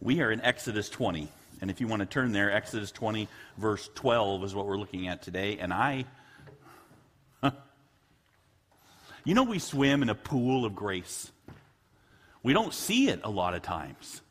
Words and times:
We 0.00 0.20
are 0.20 0.30
in 0.30 0.40
Exodus 0.40 0.88
20. 0.88 1.28
And 1.60 1.70
if 1.70 1.80
you 1.80 1.88
want 1.88 2.00
to 2.00 2.06
turn 2.06 2.30
there, 2.32 2.52
Exodus 2.52 2.92
20, 2.92 3.26
verse 3.56 3.90
12 3.96 4.44
is 4.44 4.54
what 4.54 4.66
we're 4.66 4.78
looking 4.78 5.08
at 5.08 5.22
today. 5.22 5.58
And 5.58 5.72
I. 5.72 6.04
you 9.24 9.34
know, 9.34 9.42
we 9.42 9.58
swim 9.58 10.02
in 10.02 10.08
a 10.08 10.14
pool 10.14 10.64
of 10.64 10.76
grace. 10.76 11.32
We 12.44 12.52
don't 12.52 12.72
see 12.72 13.08
it 13.08 13.20
a 13.24 13.30
lot 13.30 13.54
of 13.54 13.62
times. 13.62 14.22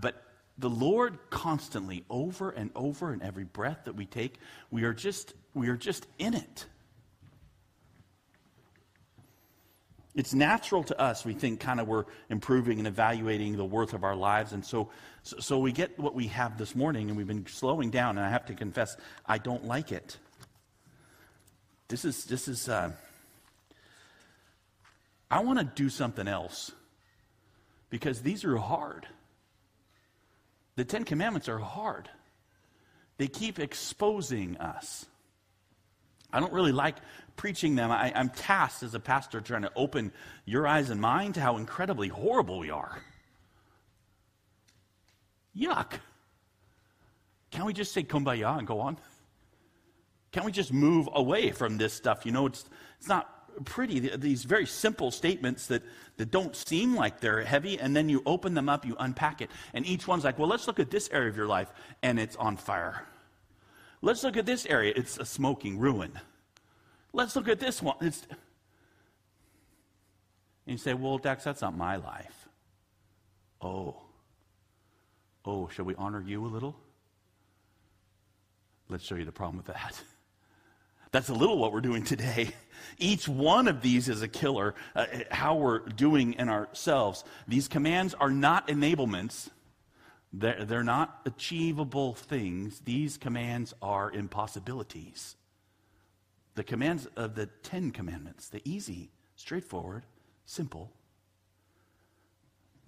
But 0.00 0.22
the 0.56 0.70
Lord 0.70 1.18
constantly, 1.28 2.04
over 2.08 2.50
and 2.50 2.70
over, 2.74 3.12
in 3.12 3.22
every 3.22 3.44
breath 3.44 3.84
that 3.84 3.94
we 3.94 4.06
take, 4.06 4.34
we 4.70 4.84
are 4.84 4.94
just, 4.94 5.34
we 5.52 5.68
are 5.68 5.76
just 5.76 6.06
in 6.18 6.32
it. 6.34 6.66
It's 10.20 10.34
natural 10.34 10.84
to 10.84 11.00
us. 11.00 11.24
We 11.24 11.32
think 11.32 11.60
kind 11.60 11.80
of 11.80 11.88
we're 11.88 12.04
improving 12.28 12.76
and 12.76 12.86
evaluating 12.86 13.56
the 13.56 13.64
worth 13.64 13.94
of 13.94 14.04
our 14.04 14.14
lives. 14.14 14.52
And 14.52 14.62
so, 14.62 14.90
so, 15.22 15.58
we 15.58 15.72
get 15.72 15.98
what 15.98 16.14
we 16.14 16.26
have 16.26 16.58
this 16.58 16.76
morning, 16.76 17.08
and 17.08 17.16
we've 17.16 17.26
been 17.26 17.46
slowing 17.46 17.88
down. 17.88 18.18
And 18.18 18.26
I 18.26 18.28
have 18.28 18.44
to 18.46 18.54
confess, 18.54 18.98
I 19.24 19.38
don't 19.38 19.64
like 19.64 19.92
it. 19.92 20.18
This 21.88 22.04
is, 22.04 22.26
this 22.26 22.48
is, 22.48 22.68
uh, 22.68 22.92
I 25.30 25.40
want 25.40 25.58
to 25.58 25.64
do 25.64 25.88
something 25.88 26.28
else 26.28 26.70
because 27.88 28.20
these 28.20 28.44
are 28.44 28.58
hard. 28.58 29.06
The 30.76 30.84
Ten 30.84 31.04
Commandments 31.04 31.48
are 31.48 31.56
hard, 31.56 32.10
they 33.16 33.26
keep 33.26 33.58
exposing 33.58 34.58
us. 34.58 35.06
I 36.30 36.40
don't 36.40 36.52
really 36.52 36.72
like 36.72 36.96
preaching 37.36 37.74
them. 37.74 37.90
I, 37.90 38.12
am 38.14 38.30
tasked 38.30 38.82
as 38.82 38.94
a 38.94 39.00
pastor 39.00 39.40
trying 39.40 39.62
to 39.62 39.72
open 39.76 40.12
your 40.44 40.66
eyes 40.66 40.90
and 40.90 41.00
mine 41.00 41.32
to 41.34 41.40
how 41.40 41.56
incredibly 41.56 42.08
horrible 42.08 42.58
we 42.58 42.70
are. 42.70 42.98
Yuck. 45.56 45.94
Can't 47.50 47.66
we 47.66 47.72
just 47.72 47.92
say 47.92 48.02
kumbaya 48.02 48.58
and 48.58 48.66
go 48.66 48.80
on? 48.80 48.98
Can't 50.32 50.46
we 50.46 50.52
just 50.52 50.72
move 50.72 51.08
away 51.12 51.50
from 51.50 51.76
this 51.78 51.92
stuff? 51.92 52.24
You 52.24 52.32
know, 52.32 52.46
it's, 52.46 52.64
it's 52.98 53.08
not 53.08 53.64
pretty, 53.64 53.98
these 54.16 54.44
very 54.44 54.66
simple 54.66 55.10
statements 55.10 55.66
that, 55.66 55.82
that 56.16 56.30
don't 56.30 56.54
seem 56.54 56.94
like 56.94 57.20
they're 57.20 57.42
heavy, 57.42 57.78
and 57.78 57.94
then 57.94 58.08
you 58.08 58.22
open 58.26 58.54
them 58.54 58.68
up, 58.68 58.86
you 58.86 58.96
unpack 58.98 59.40
it, 59.40 59.50
and 59.74 59.84
each 59.86 60.06
one's 60.06 60.24
like, 60.24 60.38
well, 60.38 60.48
let's 60.48 60.66
look 60.66 60.78
at 60.78 60.90
this 60.90 61.08
area 61.10 61.28
of 61.28 61.36
your 61.36 61.46
life, 61.46 61.72
and 62.02 62.20
it's 62.20 62.36
on 62.36 62.56
fire. 62.56 63.06
Let's 64.02 64.22
look 64.22 64.36
at 64.36 64.46
this 64.46 64.66
area, 64.66 64.92
it's 64.96 65.18
a 65.18 65.24
smoking 65.24 65.78
ruin. 65.78 66.12
Let's 67.12 67.34
look 67.36 67.48
at 67.48 67.60
this 67.60 67.82
one. 67.82 67.96
It's... 68.00 68.26
And 70.66 70.72
you 70.74 70.78
say, 70.78 70.94
well, 70.94 71.18
Dax, 71.18 71.44
that's 71.44 71.62
not 71.62 71.76
my 71.76 71.96
life. 71.96 72.48
Oh. 73.60 73.96
Oh, 75.44 75.68
shall 75.68 75.84
we 75.84 75.94
honor 75.96 76.22
you 76.22 76.44
a 76.44 76.48
little? 76.48 76.76
Let's 78.88 79.04
show 79.04 79.14
you 79.14 79.24
the 79.24 79.32
problem 79.32 79.56
with 79.56 79.66
that. 79.66 80.00
That's 81.12 81.28
a 81.28 81.34
little 81.34 81.58
what 81.58 81.72
we're 81.72 81.80
doing 81.80 82.04
today. 82.04 82.50
Each 82.98 83.28
one 83.28 83.66
of 83.66 83.82
these 83.82 84.08
is 84.08 84.22
a 84.22 84.28
killer, 84.28 84.74
uh, 84.94 85.06
how 85.30 85.56
we're 85.56 85.80
doing 85.80 86.34
in 86.34 86.48
ourselves. 86.48 87.24
These 87.48 87.66
commands 87.66 88.14
are 88.14 88.30
not 88.30 88.68
enablements, 88.68 89.48
they're, 90.32 90.64
they're 90.64 90.84
not 90.84 91.20
achievable 91.26 92.14
things. 92.14 92.80
These 92.80 93.16
commands 93.16 93.74
are 93.82 94.12
impossibilities. 94.12 95.34
The 96.54 96.64
commands 96.64 97.06
of 97.16 97.34
the 97.34 97.46
Ten 97.62 97.90
Commandments, 97.90 98.48
the 98.48 98.60
easy, 98.64 99.10
straightforward, 99.36 100.04
simple. 100.46 100.90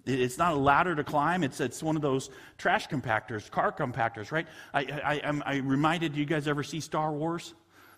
It's 0.05 0.37
not 0.37 0.53
a 0.53 0.57
ladder 0.57 0.95
to 0.95 1.03
climb. 1.03 1.43
It's, 1.43 1.61
it's 1.61 1.81
one 1.81 1.95
of 1.95 2.01
those 2.01 2.29
trash 2.57 2.89
compactors, 2.89 3.49
car 3.49 3.71
compactors, 3.71 4.31
right? 4.31 4.47
I, 4.73 4.81
I, 4.81 5.21
I'm, 5.23 5.41
I 5.45 5.57
reminded 5.57 6.17
you 6.17 6.25
guys 6.25 6.47
ever 6.47 6.61
see 6.63 6.81
Star 6.81 7.11
Wars? 7.11 7.53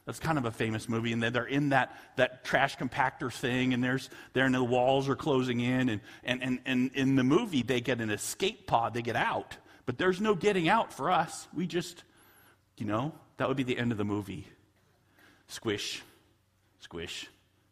That's 0.05 0.19
kind 0.19 0.37
of 0.37 0.45
a 0.45 0.51
famous 0.51 0.87
movie, 0.87 1.13
and 1.13 1.23
they're 1.23 1.45
in 1.45 1.69
that, 1.69 1.97
that 2.17 2.43
trash 2.43 2.77
compactor 2.77 3.33
thing, 3.33 3.73
and 3.73 3.83
there's 3.83 4.11
there 4.33 4.45
and 4.45 4.53
the 4.53 4.63
walls 4.63 5.09
are 5.09 5.15
closing 5.15 5.59
in, 5.61 5.89
and, 5.89 6.01
and, 6.23 6.43
and, 6.43 6.59
and 6.67 6.91
in 6.93 7.15
the 7.15 7.23
movie 7.23 7.63
they 7.63 7.81
get 7.81 7.99
an 7.99 8.11
escape 8.11 8.67
pod, 8.67 8.93
they 8.93 9.01
get 9.01 9.15
out. 9.15 9.57
But 9.87 9.97
there's 9.97 10.21
no 10.21 10.35
getting 10.35 10.69
out 10.69 10.93
for 10.93 11.09
us. 11.09 11.47
We 11.55 11.65
just, 11.65 12.03
you 12.77 12.85
know, 12.85 13.13
that 13.37 13.47
would 13.47 13.57
be 13.57 13.63
the 13.63 13.79
end 13.79 13.91
of 13.91 13.97
the 13.97 14.05
movie. 14.05 14.47
Squish, 15.47 16.03
squish, 16.79 17.27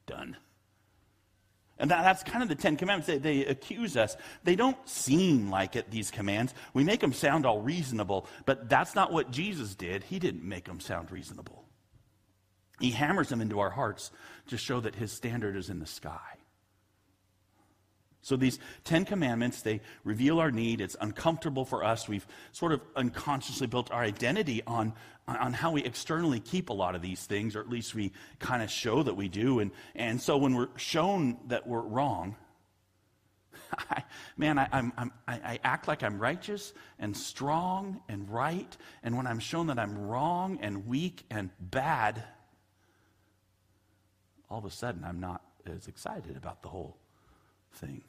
done. 0.05 0.37
And 1.79 1.89
that, 1.91 2.03
that's 2.03 2.23
kind 2.23 2.43
of 2.43 2.49
the 2.49 2.55
Ten 2.55 2.77
Commandments. 2.77 3.07
They, 3.07 3.17
they, 3.17 3.45
accuse 3.45 3.97
us. 3.97 4.15
They 4.43 4.55
don't 4.55 4.77
seem 4.87 5.49
like 5.49 5.75
it, 5.75 5.89
these 5.89 6.11
commands. 6.11 6.53
We 6.73 6.83
make 6.83 6.99
them 6.99 7.13
sound 7.13 7.45
all 7.45 7.61
reasonable, 7.61 8.27
but 8.45 8.69
that's 8.69 8.95
not 8.95 9.11
what 9.11 9.31
Jesus 9.31 9.75
did. 9.75 10.03
He 10.03 10.19
didn't 10.19 10.43
make 10.43 10.65
them 10.65 10.79
sound 10.79 11.11
reasonable. 11.11 11.65
He 12.79 12.91
hammers 12.91 13.29
them 13.29 13.41
into 13.41 13.59
our 13.59 13.71
hearts 13.71 14.11
to 14.47 14.57
show 14.57 14.79
that 14.81 14.95
his 14.95 15.11
standard 15.11 15.55
is 15.55 15.69
in 15.69 15.79
the 15.79 15.85
sky. 15.85 16.37
So 18.23 18.37
these 18.37 18.57
Ten 18.85 19.03
Commandments, 19.03 19.61
they 19.61 19.81
reveal 20.05 20.39
our 20.39 20.49
need. 20.49 20.79
It's 20.79 20.95
uncomfortable 20.99 21.65
for 21.65 21.83
us. 21.83 22.07
We've 22.07 22.25
sort 22.53 22.71
of 22.71 22.81
unconsciously 22.95 23.67
built 23.67 23.91
our 23.91 24.01
identity 24.01 24.63
on, 24.65 24.93
on 25.27 25.51
how 25.51 25.73
we 25.73 25.83
externally 25.83 26.39
keep 26.39 26.69
a 26.69 26.73
lot 26.73 26.95
of 26.95 27.01
these 27.01 27.25
things, 27.25 27.53
or 27.55 27.59
at 27.59 27.69
least 27.69 27.93
we 27.93 28.13
kind 28.39 28.63
of 28.63 28.71
show 28.71 29.03
that 29.03 29.15
we 29.15 29.27
do. 29.27 29.59
And, 29.59 29.71
and 29.93 30.21
so 30.21 30.37
when 30.37 30.55
we're 30.55 30.69
shown 30.77 31.37
that 31.47 31.67
we're 31.67 31.81
wrong, 31.81 32.37
I, 33.77 34.03
man, 34.37 34.57
I, 34.57 34.69
I'm, 34.71 34.93
I'm, 34.97 35.11
I 35.27 35.59
act 35.61 35.89
like 35.89 36.01
I'm 36.01 36.17
righteous 36.17 36.73
and 36.99 37.15
strong 37.15 38.01
and 38.07 38.29
right. 38.29 38.75
And 39.03 39.17
when 39.17 39.27
I'm 39.27 39.39
shown 39.39 39.67
that 39.67 39.77
I'm 39.77 39.97
wrong 39.97 40.59
and 40.61 40.87
weak 40.87 41.25
and 41.29 41.49
bad, 41.59 42.23
all 44.49 44.59
of 44.59 44.65
a 44.65 44.71
sudden 44.71 45.03
I'm 45.03 45.19
not 45.19 45.41
as 45.65 45.89
excited 45.89 46.37
about 46.37 46.61
the 46.61 46.69
whole 46.69 46.95
thing. 47.73 48.01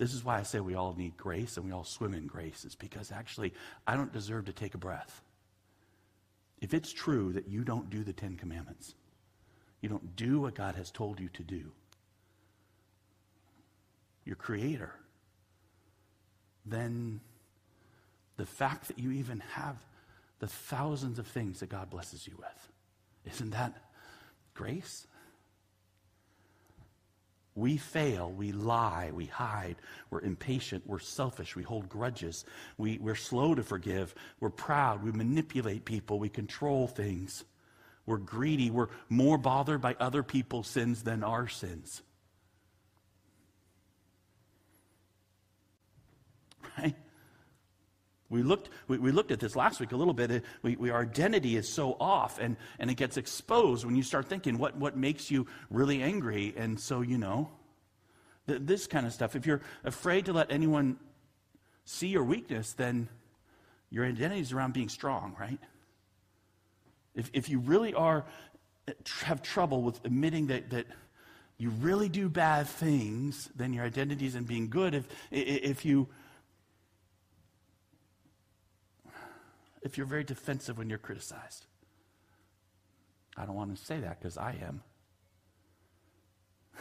This 0.00 0.14
is 0.14 0.24
why 0.24 0.38
I 0.38 0.44
say 0.44 0.60
we 0.60 0.76
all 0.76 0.94
need 0.96 1.18
grace 1.18 1.58
and 1.58 1.66
we 1.66 1.72
all 1.72 1.84
swim 1.84 2.14
in 2.14 2.26
grace, 2.26 2.64
is 2.64 2.74
because 2.74 3.12
actually 3.12 3.52
I 3.86 3.96
don't 3.96 4.10
deserve 4.10 4.46
to 4.46 4.52
take 4.54 4.74
a 4.74 4.78
breath. 4.78 5.20
If 6.58 6.72
it's 6.72 6.90
true 6.90 7.34
that 7.34 7.48
you 7.48 7.64
don't 7.64 7.90
do 7.90 8.02
the 8.02 8.14
Ten 8.14 8.38
Commandments, 8.38 8.94
you 9.82 9.90
don't 9.90 10.16
do 10.16 10.40
what 10.40 10.54
God 10.54 10.74
has 10.76 10.90
told 10.90 11.20
you 11.20 11.28
to 11.34 11.42
do, 11.42 11.70
your 14.24 14.36
Creator, 14.36 14.94
then 16.64 17.20
the 18.38 18.46
fact 18.46 18.88
that 18.88 18.98
you 18.98 19.10
even 19.10 19.40
have 19.52 19.76
the 20.38 20.46
thousands 20.46 21.18
of 21.18 21.26
things 21.26 21.60
that 21.60 21.68
God 21.68 21.90
blesses 21.90 22.26
you 22.26 22.32
with 22.38 23.34
isn't 23.34 23.50
that 23.50 23.74
grace? 24.54 25.06
We 27.54 27.76
fail, 27.76 28.30
we 28.30 28.52
lie, 28.52 29.10
we 29.12 29.26
hide, 29.26 29.76
we're 30.08 30.20
impatient, 30.20 30.86
we're 30.86 31.00
selfish, 31.00 31.56
we 31.56 31.62
hold 31.62 31.88
grudges, 31.88 32.44
we, 32.78 32.98
we're 32.98 33.16
slow 33.16 33.54
to 33.54 33.62
forgive, 33.62 34.14
we're 34.38 34.50
proud, 34.50 35.02
we 35.02 35.10
manipulate 35.12 35.84
people, 35.84 36.18
we 36.18 36.28
control 36.28 36.86
things, 36.86 37.44
we're 38.06 38.18
greedy, 38.18 38.70
we're 38.70 38.88
more 39.08 39.36
bothered 39.36 39.80
by 39.80 39.96
other 39.98 40.22
people's 40.22 40.68
sins 40.68 41.02
than 41.02 41.24
our 41.24 41.48
sins. 41.48 42.02
Right? 46.78 46.94
We 48.30 48.44
looked, 48.44 48.70
we, 48.86 48.96
we, 48.98 49.10
looked 49.10 49.32
at 49.32 49.40
this 49.40 49.56
last 49.56 49.80
week 49.80 49.90
a 49.90 49.96
little 49.96 50.14
bit. 50.14 50.44
We, 50.62 50.76
we, 50.76 50.90
our 50.90 51.02
identity 51.02 51.56
is 51.56 51.68
so 51.68 51.96
off, 51.98 52.38
and, 52.38 52.56
and 52.78 52.88
it 52.88 52.94
gets 52.94 53.16
exposed 53.16 53.84
when 53.84 53.96
you 53.96 54.04
start 54.04 54.28
thinking 54.28 54.56
what, 54.56 54.76
what 54.76 54.96
makes 54.96 55.32
you 55.32 55.48
really 55.68 56.00
angry. 56.00 56.54
And 56.56 56.78
so, 56.78 57.00
you 57.00 57.18
know, 57.18 57.50
th- 58.46 58.60
this 58.64 58.86
kind 58.86 59.04
of 59.04 59.12
stuff. 59.12 59.34
If 59.34 59.46
you're 59.46 59.60
afraid 59.84 60.26
to 60.26 60.32
let 60.32 60.52
anyone 60.52 60.96
see 61.84 62.06
your 62.06 62.22
weakness, 62.22 62.72
then 62.72 63.08
your 63.90 64.06
identity 64.06 64.40
is 64.40 64.52
around 64.52 64.74
being 64.74 64.88
strong, 64.88 65.34
right? 65.38 65.58
If, 67.16 67.30
if 67.32 67.48
you 67.48 67.58
really 67.58 67.94
are, 67.94 68.24
eh, 68.86 68.92
have 69.24 69.42
trouble 69.42 69.82
with 69.82 69.98
admitting 70.04 70.46
that, 70.46 70.70
that 70.70 70.86
you 71.58 71.70
really 71.70 72.08
do 72.08 72.28
bad 72.28 72.68
things, 72.68 73.50
then 73.56 73.72
your 73.72 73.84
identity 73.84 74.26
is 74.26 74.36
in 74.36 74.44
being 74.44 74.70
good. 74.70 74.94
If, 74.94 75.08
if 75.32 75.84
you 75.84 76.08
if 79.82 79.96
you're 79.96 80.06
very 80.06 80.24
defensive 80.24 80.78
when 80.78 80.88
you're 80.88 80.98
criticized. 80.98 81.66
I 83.36 83.46
don't 83.46 83.54
want 83.54 83.76
to 83.76 83.82
say 83.82 84.00
that 84.00 84.20
because 84.20 84.36
I 84.36 84.56
am. 84.62 84.82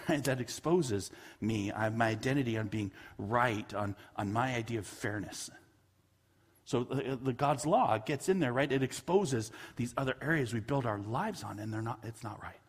that 0.24 0.40
exposes 0.40 1.12
me. 1.40 1.72
I 1.72 1.90
my 1.90 2.08
identity 2.08 2.58
on 2.58 2.68
being 2.68 2.92
right, 3.18 3.72
on, 3.74 3.96
on 4.16 4.34
my 4.34 4.56
idea 4.56 4.80
of 4.80 4.88
fairness. 4.88 5.50
So 6.66 6.84
the, 6.84 7.18
the, 7.22 7.34
God's 7.34 7.66
law 7.66 7.98
gets 7.98 8.30
in 8.30 8.40
there, 8.40 8.54
right? 8.54 8.72
It 8.72 8.84
exposes 8.84 9.52
these 9.76 9.94
other 9.98 10.16
areas 10.22 10.54
we 10.54 10.60
build 10.60 10.86
our 10.86 11.00
lives 11.00 11.44
on, 11.44 11.58
and 11.60 11.74
they're 11.74 11.82
not, 11.82 12.00
it's 12.04 12.24
not 12.24 12.42
right. 12.44 12.60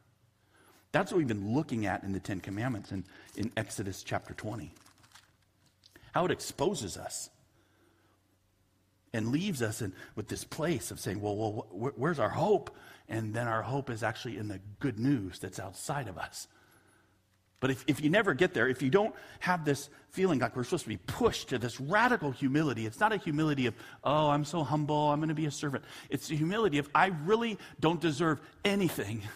That's 0.92 1.12
what 1.12 1.18
we've 1.18 1.28
been 1.28 1.54
looking 1.54 1.86
at 1.86 2.02
in 2.02 2.12
the 2.12 2.20
Ten 2.20 2.40
Commandments 2.40 2.92
in, 2.92 3.04
in 3.36 3.52
Exodus 3.56 4.02
chapter 4.02 4.34
20. 4.34 4.72
how 6.12 6.24
it 6.24 6.30
exposes 6.30 6.96
us 6.96 7.28
and 9.12 9.28
leaves 9.28 9.62
us 9.62 9.82
in, 9.82 9.92
with 10.14 10.28
this 10.28 10.44
place 10.44 10.90
of 10.90 11.00
saying, 11.00 11.20
well, 11.20 11.36
well 11.36 11.66
wh- 11.70 11.98
where's 11.98 12.18
our 12.18 12.30
hope? 12.30 12.74
And 13.08 13.34
then 13.34 13.48
our 13.48 13.62
hope 13.62 13.90
is 13.90 14.02
actually 14.02 14.36
in 14.36 14.48
the 14.48 14.60
good 14.78 14.98
news 14.98 15.38
that's 15.38 15.58
outside 15.58 16.08
of 16.08 16.16
us. 16.16 16.46
But 17.58 17.70
if, 17.70 17.84
if 17.86 18.02
you 18.02 18.08
never 18.08 18.32
get 18.32 18.54
there, 18.54 18.68
if 18.68 18.80
you 18.80 18.88
don't 18.88 19.14
have 19.40 19.66
this 19.66 19.90
feeling 20.08 20.38
like 20.38 20.56
we're 20.56 20.64
supposed 20.64 20.84
to 20.84 20.88
be 20.88 20.96
pushed 20.96 21.50
to 21.50 21.58
this 21.58 21.78
radical 21.78 22.30
humility, 22.30 22.86
it's 22.86 23.00
not 23.00 23.12
a 23.12 23.18
humility 23.18 23.66
of, 23.66 23.74
oh, 24.02 24.30
I'm 24.30 24.46
so 24.46 24.64
humble, 24.64 25.10
I'm 25.10 25.20
going 25.20 25.28
to 25.28 25.34
be 25.34 25.44
a 25.44 25.50
servant. 25.50 25.84
It's 26.08 26.30
a 26.30 26.34
humility 26.34 26.78
of, 26.78 26.88
I 26.94 27.12
really 27.24 27.58
don't 27.78 28.00
deserve 28.00 28.40
anything. 28.64 29.22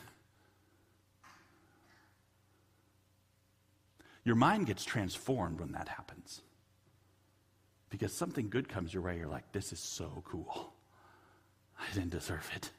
Your 4.25 4.37
mind 4.37 4.67
gets 4.67 4.85
transformed 4.85 5.61
when 5.61 5.73
that 5.73 5.89
happens. 5.89 6.41
Because 7.95 8.13
something 8.13 8.49
good 8.49 8.69
comes 8.69 8.93
your 8.93 9.05
way, 9.05 9.17
you're 9.17 9.29
like, 9.29 9.53
this 9.53 9.73
is 9.73 9.79
so 9.79 10.25
cool. 10.27 10.73
I 11.79 11.95
didn't 11.95 12.11
deserve 12.11 12.51
it. 12.57 12.73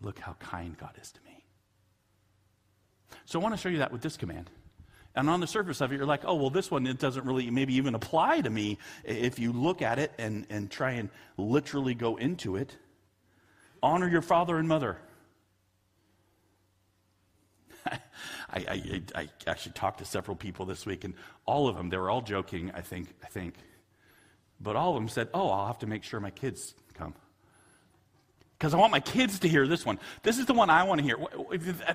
Look 0.00 0.20
how 0.20 0.34
kind 0.34 0.78
God 0.78 0.92
is 1.02 1.10
to 1.10 1.18
me. 1.24 1.44
So 3.24 3.40
I 3.40 3.42
want 3.42 3.56
to 3.56 3.60
show 3.60 3.68
you 3.68 3.78
that 3.78 3.90
with 3.90 4.00
this 4.00 4.16
command. 4.16 4.50
And 5.16 5.28
on 5.28 5.40
the 5.40 5.48
surface 5.48 5.80
of 5.80 5.90
it, 5.90 5.96
you're 5.96 6.06
like, 6.06 6.22
oh, 6.24 6.36
well, 6.36 6.48
this 6.48 6.70
one, 6.70 6.86
it 6.86 7.00
doesn't 7.00 7.24
really 7.24 7.50
maybe 7.50 7.74
even 7.74 7.96
apply 7.96 8.42
to 8.42 8.50
me 8.50 8.78
if 9.04 9.40
you 9.40 9.52
look 9.52 9.82
at 9.82 9.98
it 9.98 10.12
and, 10.16 10.46
and 10.48 10.70
try 10.70 10.92
and 10.92 11.08
literally 11.36 11.94
go 11.94 12.14
into 12.14 12.54
it. 12.54 12.76
Honor 13.82 14.08
your 14.08 14.22
father 14.22 14.58
and 14.58 14.68
mother. 14.68 14.96
I, 17.90 17.98
I, 18.48 19.02
I, 19.16 19.28
actually 19.48 19.72
talked 19.72 19.98
to 19.98 20.04
several 20.04 20.36
people 20.36 20.66
this 20.66 20.86
week, 20.86 21.02
and 21.02 21.14
all 21.46 21.66
of 21.66 21.76
them, 21.76 21.90
they 21.90 21.96
were 21.96 22.10
all 22.10 22.22
joking, 22.22 22.70
I 22.72 22.80
think, 22.80 23.08
I 23.24 23.26
think. 23.26 23.56
But 24.62 24.76
all 24.76 24.90
of 24.90 24.94
them 24.94 25.08
said, 25.08 25.28
oh, 25.34 25.48
I'll 25.48 25.66
have 25.66 25.80
to 25.80 25.86
make 25.86 26.04
sure 26.04 26.20
my 26.20 26.30
kids 26.30 26.74
come 26.94 27.14
because 28.62 28.74
I 28.74 28.76
want 28.76 28.92
my 28.92 29.00
kids 29.00 29.40
to 29.40 29.48
hear 29.48 29.66
this 29.66 29.84
one. 29.84 29.98
This 30.22 30.38
is 30.38 30.46
the 30.46 30.54
one 30.54 30.70
I 30.70 30.84
want 30.84 31.00
to 31.00 31.04
hear. 31.04 31.18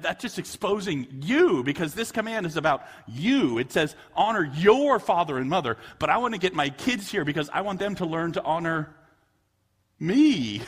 That's 0.01 0.21
just 0.21 0.37
exposing 0.37 1.07
you 1.21 1.63
because 1.63 1.93
this 1.93 2.11
command 2.11 2.45
is 2.45 2.57
about 2.57 2.85
you. 3.07 3.57
It 3.57 3.71
says, 3.71 3.95
honor 4.13 4.51
your 4.53 4.99
father 4.99 5.37
and 5.37 5.49
mother, 5.49 5.77
but 5.97 6.09
I 6.09 6.17
want 6.17 6.33
to 6.33 6.39
get 6.41 6.53
my 6.53 6.67
kids 6.67 7.09
here 7.09 7.23
because 7.23 7.49
I 7.53 7.61
want 7.61 7.79
them 7.79 7.95
to 7.95 8.05
learn 8.05 8.33
to 8.33 8.43
honor 8.43 8.93
me. 9.97 10.61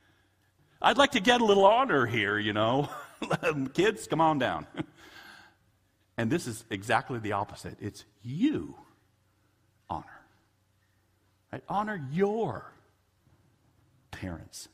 I'd 0.82 0.98
like 0.98 1.12
to 1.12 1.20
get 1.20 1.40
a 1.40 1.44
little 1.46 1.64
honor 1.64 2.04
here, 2.04 2.38
you 2.38 2.52
know. 2.52 2.90
kids, 3.72 4.06
come 4.06 4.20
on 4.20 4.38
down. 4.38 4.66
and 6.18 6.30
this 6.30 6.46
is 6.46 6.66
exactly 6.68 7.18
the 7.18 7.32
opposite 7.32 7.78
it's 7.80 8.04
you 8.22 8.74
honor. 9.88 10.23
Right? 11.54 11.62
Honor 11.68 12.04
your 12.10 12.72
parents. 14.10 14.68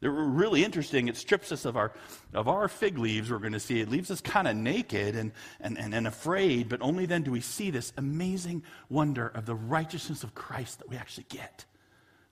They're 0.00 0.10
really 0.10 0.64
interesting. 0.64 1.08
It 1.08 1.18
strips 1.18 1.52
us 1.52 1.66
of 1.66 1.76
our, 1.76 1.92
of 2.32 2.48
our 2.48 2.66
fig 2.66 2.96
leaves, 2.96 3.30
we're 3.30 3.38
going 3.38 3.52
to 3.52 3.60
see. 3.60 3.78
It 3.78 3.90
leaves 3.90 4.10
us 4.10 4.22
kind 4.22 4.48
of 4.48 4.56
naked 4.56 5.16
and, 5.16 5.32
and, 5.60 5.76
and, 5.76 5.94
and 5.94 6.06
afraid, 6.06 6.70
but 6.70 6.80
only 6.80 7.04
then 7.04 7.24
do 7.24 7.30
we 7.30 7.42
see 7.42 7.70
this 7.70 7.92
amazing 7.98 8.62
wonder 8.88 9.28
of 9.28 9.44
the 9.44 9.54
righteousness 9.54 10.24
of 10.24 10.34
Christ 10.34 10.78
that 10.78 10.88
we 10.88 10.96
actually 10.96 11.26
get. 11.28 11.66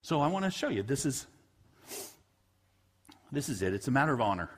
So 0.01 0.23
I 0.23 0.29
want 0.29 0.47
to 0.47 0.51
show 0.51 0.69
you. 0.71 0.83
This 0.83 1.05
is, 1.05 1.27
this 3.31 3.51
is 3.51 3.61
it. 3.61 3.75
It's 3.75 3.89
a 3.89 3.91
matter 3.91 4.15
of 4.15 4.23
honor. 4.23 4.49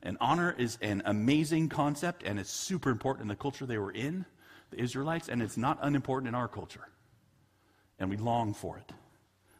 And 0.00 0.16
honor 0.20 0.54
is 0.56 0.78
an 0.80 1.02
amazing 1.06 1.70
concept, 1.70 2.22
and 2.24 2.38
it's 2.38 2.50
super 2.50 2.90
important 2.90 3.22
in 3.22 3.28
the 3.28 3.34
culture 3.34 3.66
they 3.66 3.78
were 3.78 3.90
in, 3.90 4.26
the 4.70 4.80
Israelites, 4.80 5.28
and 5.28 5.42
it's 5.42 5.56
not 5.56 5.80
unimportant 5.82 6.28
in 6.28 6.36
our 6.36 6.46
culture. 6.46 6.86
And 8.02 8.10
we 8.10 8.16
long 8.16 8.52
for 8.52 8.76
it. 8.78 8.92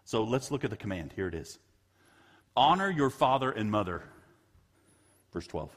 So 0.05 0.25
let's 0.25 0.51
look 0.51 0.65
at 0.65 0.71
the 0.71 0.77
command. 0.77 1.13
Here 1.15 1.29
it 1.29 1.35
is. 1.35 1.61
Honor 2.57 2.91
your 2.91 3.09
father 3.09 3.53
and 3.53 3.71
mother. 3.71 4.03
Verse 5.33 5.47
12. 5.47 5.71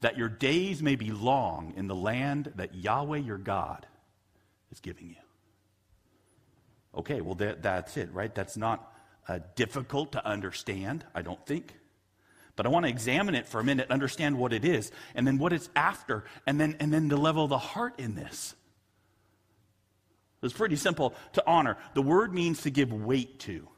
That 0.00 0.16
your 0.16 0.30
days 0.30 0.82
may 0.82 0.96
be 0.96 1.10
long 1.10 1.74
in 1.76 1.88
the 1.88 1.94
land 1.94 2.54
that 2.56 2.74
Yahweh 2.74 3.18
your 3.18 3.36
God 3.36 3.86
is 4.72 4.80
giving 4.80 5.10
you. 5.10 5.16
Okay, 6.96 7.20
well, 7.20 7.34
that, 7.34 7.62
that's 7.62 7.98
it, 7.98 8.10
right? 8.14 8.34
That's 8.34 8.56
not 8.56 8.90
uh, 9.28 9.40
difficult 9.56 10.12
to 10.12 10.26
understand, 10.26 11.04
I 11.14 11.20
don't 11.20 11.44
think. 11.44 11.74
But 12.56 12.64
I 12.64 12.70
want 12.70 12.86
to 12.86 12.90
examine 12.90 13.34
it 13.34 13.46
for 13.46 13.60
a 13.60 13.64
minute, 13.64 13.90
understand 13.90 14.38
what 14.38 14.54
it 14.54 14.64
is, 14.64 14.90
and 15.14 15.26
then 15.26 15.36
what 15.36 15.52
it's 15.52 15.68
after, 15.76 16.24
and 16.46 16.58
then, 16.58 16.76
and 16.80 16.90
then 16.90 17.08
the 17.08 17.18
level 17.18 17.44
of 17.44 17.50
the 17.50 17.58
heart 17.58 18.00
in 18.00 18.14
this. 18.14 18.54
It's 20.42 20.52
pretty 20.52 20.76
simple 20.76 21.14
to 21.32 21.42
honor. 21.46 21.76
The 21.94 22.02
word 22.02 22.32
means 22.32 22.62
to 22.62 22.70
give 22.70 22.92
weight 22.92 23.40
to. 23.40 23.68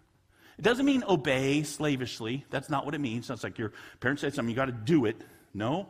It 0.58 0.62
doesn't 0.62 0.84
mean 0.84 1.04
obey 1.08 1.62
slavishly. 1.62 2.44
That's 2.50 2.68
not 2.68 2.84
what 2.84 2.94
it 2.94 3.00
means. 3.00 3.30
It's 3.30 3.42
like 3.42 3.58
your 3.58 3.72
parents 4.00 4.20
said 4.20 4.34
something, 4.34 4.50
you 4.50 4.56
got 4.56 4.66
to 4.66 4.72
do 4.72 5.06
it. 5.06 5.16
No. 5.54 5.88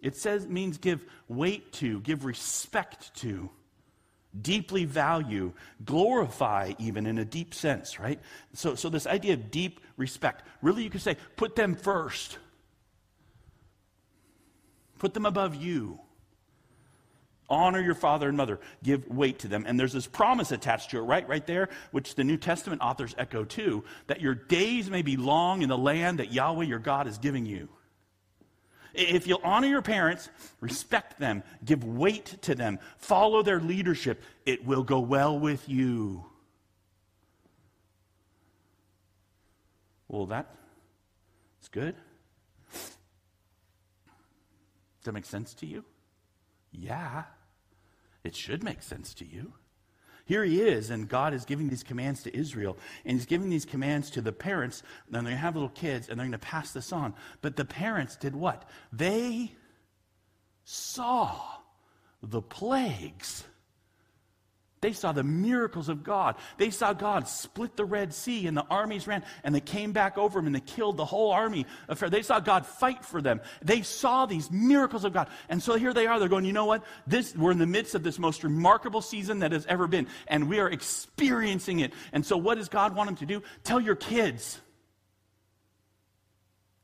It 0.00 0.16
says 0.16 0.46
means 0.46 0.78
give 0.78 1.04
weight 1.26 1.72
to, 1.74 2.00
give 2.02 2.24
respect 2.24 3.14
to, 3.16 3.50
deeply 4.40 4.84
value, 4.84 5.52
glorify 5.84 6.74
even 6.78 7.06
in 7.06 7.18
a 7.18 7.24
deep 7.24 7.52
sense, 7.52 7.98
right? 7.98 8.20
So, 8.52 8.74
so 8.74 8.88
this 8.88 9.06
idea 9.06 9.34
of 9.34 9.50
deep 9.50 9.80
respect, 9.96 10.44
really 10.62 10.84
you 10.84 10.90
could 10.90 11.02
say, 11.02 11.16
put 11.36 11.56
them 11.56 11.74
first. 11.74 12.38
Put 14.98 15.14
them 15.14 15.26
above 15.26 15.56
you. 15.56 15.98
Honor 17.48 17.80
your 17.80 17.94
father 17.94 18.28
and 18.28 18.36
mother. 18.36 18.58
Give 18.82 19.06
weight 19.08 19.40
to 19.40 19.48
them. 19.48 19.64
And 19.66 19.78
there's 19.78 19.92
this 19.92 20.06
promise 20.06 20.50
attached 20.50 20.90
to 20.90 20.98
it, 20.98 21.02
right? 21.02 21.28
Right 21.28 21.46
there, 21.46 21.68
which 21.90 22.14
the 22.14 22.24
New 22.24 22.36
Testament 22.36 22.80
authors 22.80 23.14
echo 23.18 23.44
too, 23.44 23.84
that 24.06 24.20
your 24.20 24.34
days 24.34 24.90
may 24.90 25.02
be 25.02 25.16
long 25.16 25.62
in 25.62 25.68
the 25.68 25.78
land 25.78 26.18
that 26.18 26.32
Yahweh 26.32 26.64
your 26.64 26.78
God 26.78 27.06
is 27.06 27.18
giving 27.18 27.44
you. 27.44 27.68
If 28.94 29.26
you'll 29.26 29.40
honor 29.42 29.66
your 29.66 29.82
parents, 29.82 30.30
respect 30.60 31.18
them, 31.18 31.42
give 31.64 31.82
weight 31.84 32.36
to 32.42 32.54
them, 32.54 32.78
follow 32.96 33.42
their 33.42 33.60
leadership, 33.60 34.22
it 34.46 34.64
will 34.64 34.84
go 34.84 35.00
well 35.00 35.38
with 35.38 35.68
you. 35.68 36.24
Well, 40.06 40.26
that's 40.26 40.46
good. 41.72 41.96
Does 42.72 42.96
that 45.02 45.12
make 45.12 45.24
sense 45.24 45.54
to 45.54 45.66
you? 45.66 45.84
Yeah, 46.76 47.24
it 48.24 48.34
should 48.34 48.64
make 48.64 48.82
sense 48.82 49.14
to 49.14 49.26
you. 49.26 49.52
Here 50.26 50.42
he 50.42 50.60
is, 50.60 50.90
and 50.90 51.08
God 51.08 51.34
is 51.34 51.44
giving 51.44 51.68
these 51.68 51.82
commands 51.82 52.22
to 52.22 52.34
Israel, 52.36 52.78
and 53.04 53.16
he's 53.16 53.26
giving 53.26 53.50
these 53.50 53.66
commands 53.66 54.10
to 54.10 54.22
the 54.22 54.32
parents. 54.32 54.82
Going 55.12 55.26
to 55.26 55.36
have 55.36 55.54
little 55.54 55.68
kids, 55.68 56.08
and 56.08 56.18
they're 56.18 56.24
going 56.26 56.32
to 56.32 56.38
pass 56.38 56.72
this 56.72 56.92
on. 56.92 57.14
But 57.42 57.56
the 57.56 57.64
parents 57.64 58.16
did 58.16 58.34
what? 58.34 58.68
They 58.92 59.52
saw 60.64 61.40
the 62.22 62.40
plagues 62.40 63.44
they 64.84 64.92
saw 64.92 65.12
the 65.12 65.22
miracles 65.22 65.88
of 65.88 66.04
God. 66.04 66.36
They 66.58 66.68
saw 66.68 66.92
God 66.92 67.26
split 67.26 67.74
the 67.74 67.86
Red 67.86 68.12
Sea 68.12 68.46
and 68.46 68.54
the 68.54 68.66
armies 68.68 69.06
ran 69.06 69.24
and 69.42 69.54
they 69.54 69.60
came 69.62 69.92
back 69.92 70.18
over 70.18 70.38
them 70.38 70.44
and 70.44 70.54
they 70.54 70.60
killed 70.60 70.98
the 70.98 71.06
whole 71.06 71.30
army. 71.30 71.64
They 71.88 72.20
saw 72.20 72.38
God 72.38 72.66
fight 72.66 73.02
for 73.02 73.22
them. 73.22 73.40
They 73.62 73.80
saw 73.80 74.26
these 74.26 74.50
miracles 74.50 75.06
of 75.06 75.14
God. 75.14 75.28
And 75.48 75.62
so 75.62 75.76
here 75.76 75.94
they 75.94 76.06
are. 76.06 76.18
They're 76.18 76.28
going, 76.28 76.44
you 76.44 76.52
know 76.52 76.66
what? 76.66 76.84
This, 77.06 77.34
we're 77.34 77.50
in 77.50 77.56
the 77.56 77.66
midst 77.66 77.94
of 77.94 78.02
this 78.02 78.18
most 78.18 78.44
remarkable 78.44 79.00
season 79.00 79.38
that 79.38 79.52
has 79.52 79.64
ever 79.64 79.86
been 79.86 80.06
and 80.26 80.50
we 80.50 80.60
are 80.60 80.68
experiencing 80.68 81.80
it. 81.80 81.94
And 82.12 82.26
so 82.26 82.36
what 82.36 82.56
does 82.56 82.68
God 82.68 82.94
want 82.94 83.08
them 83.08 83.16
to 83.16 83.26
do? 83.26 83.42
Tell 83.62 83.80
your 83.80 83.96
kids. 83.96 84.60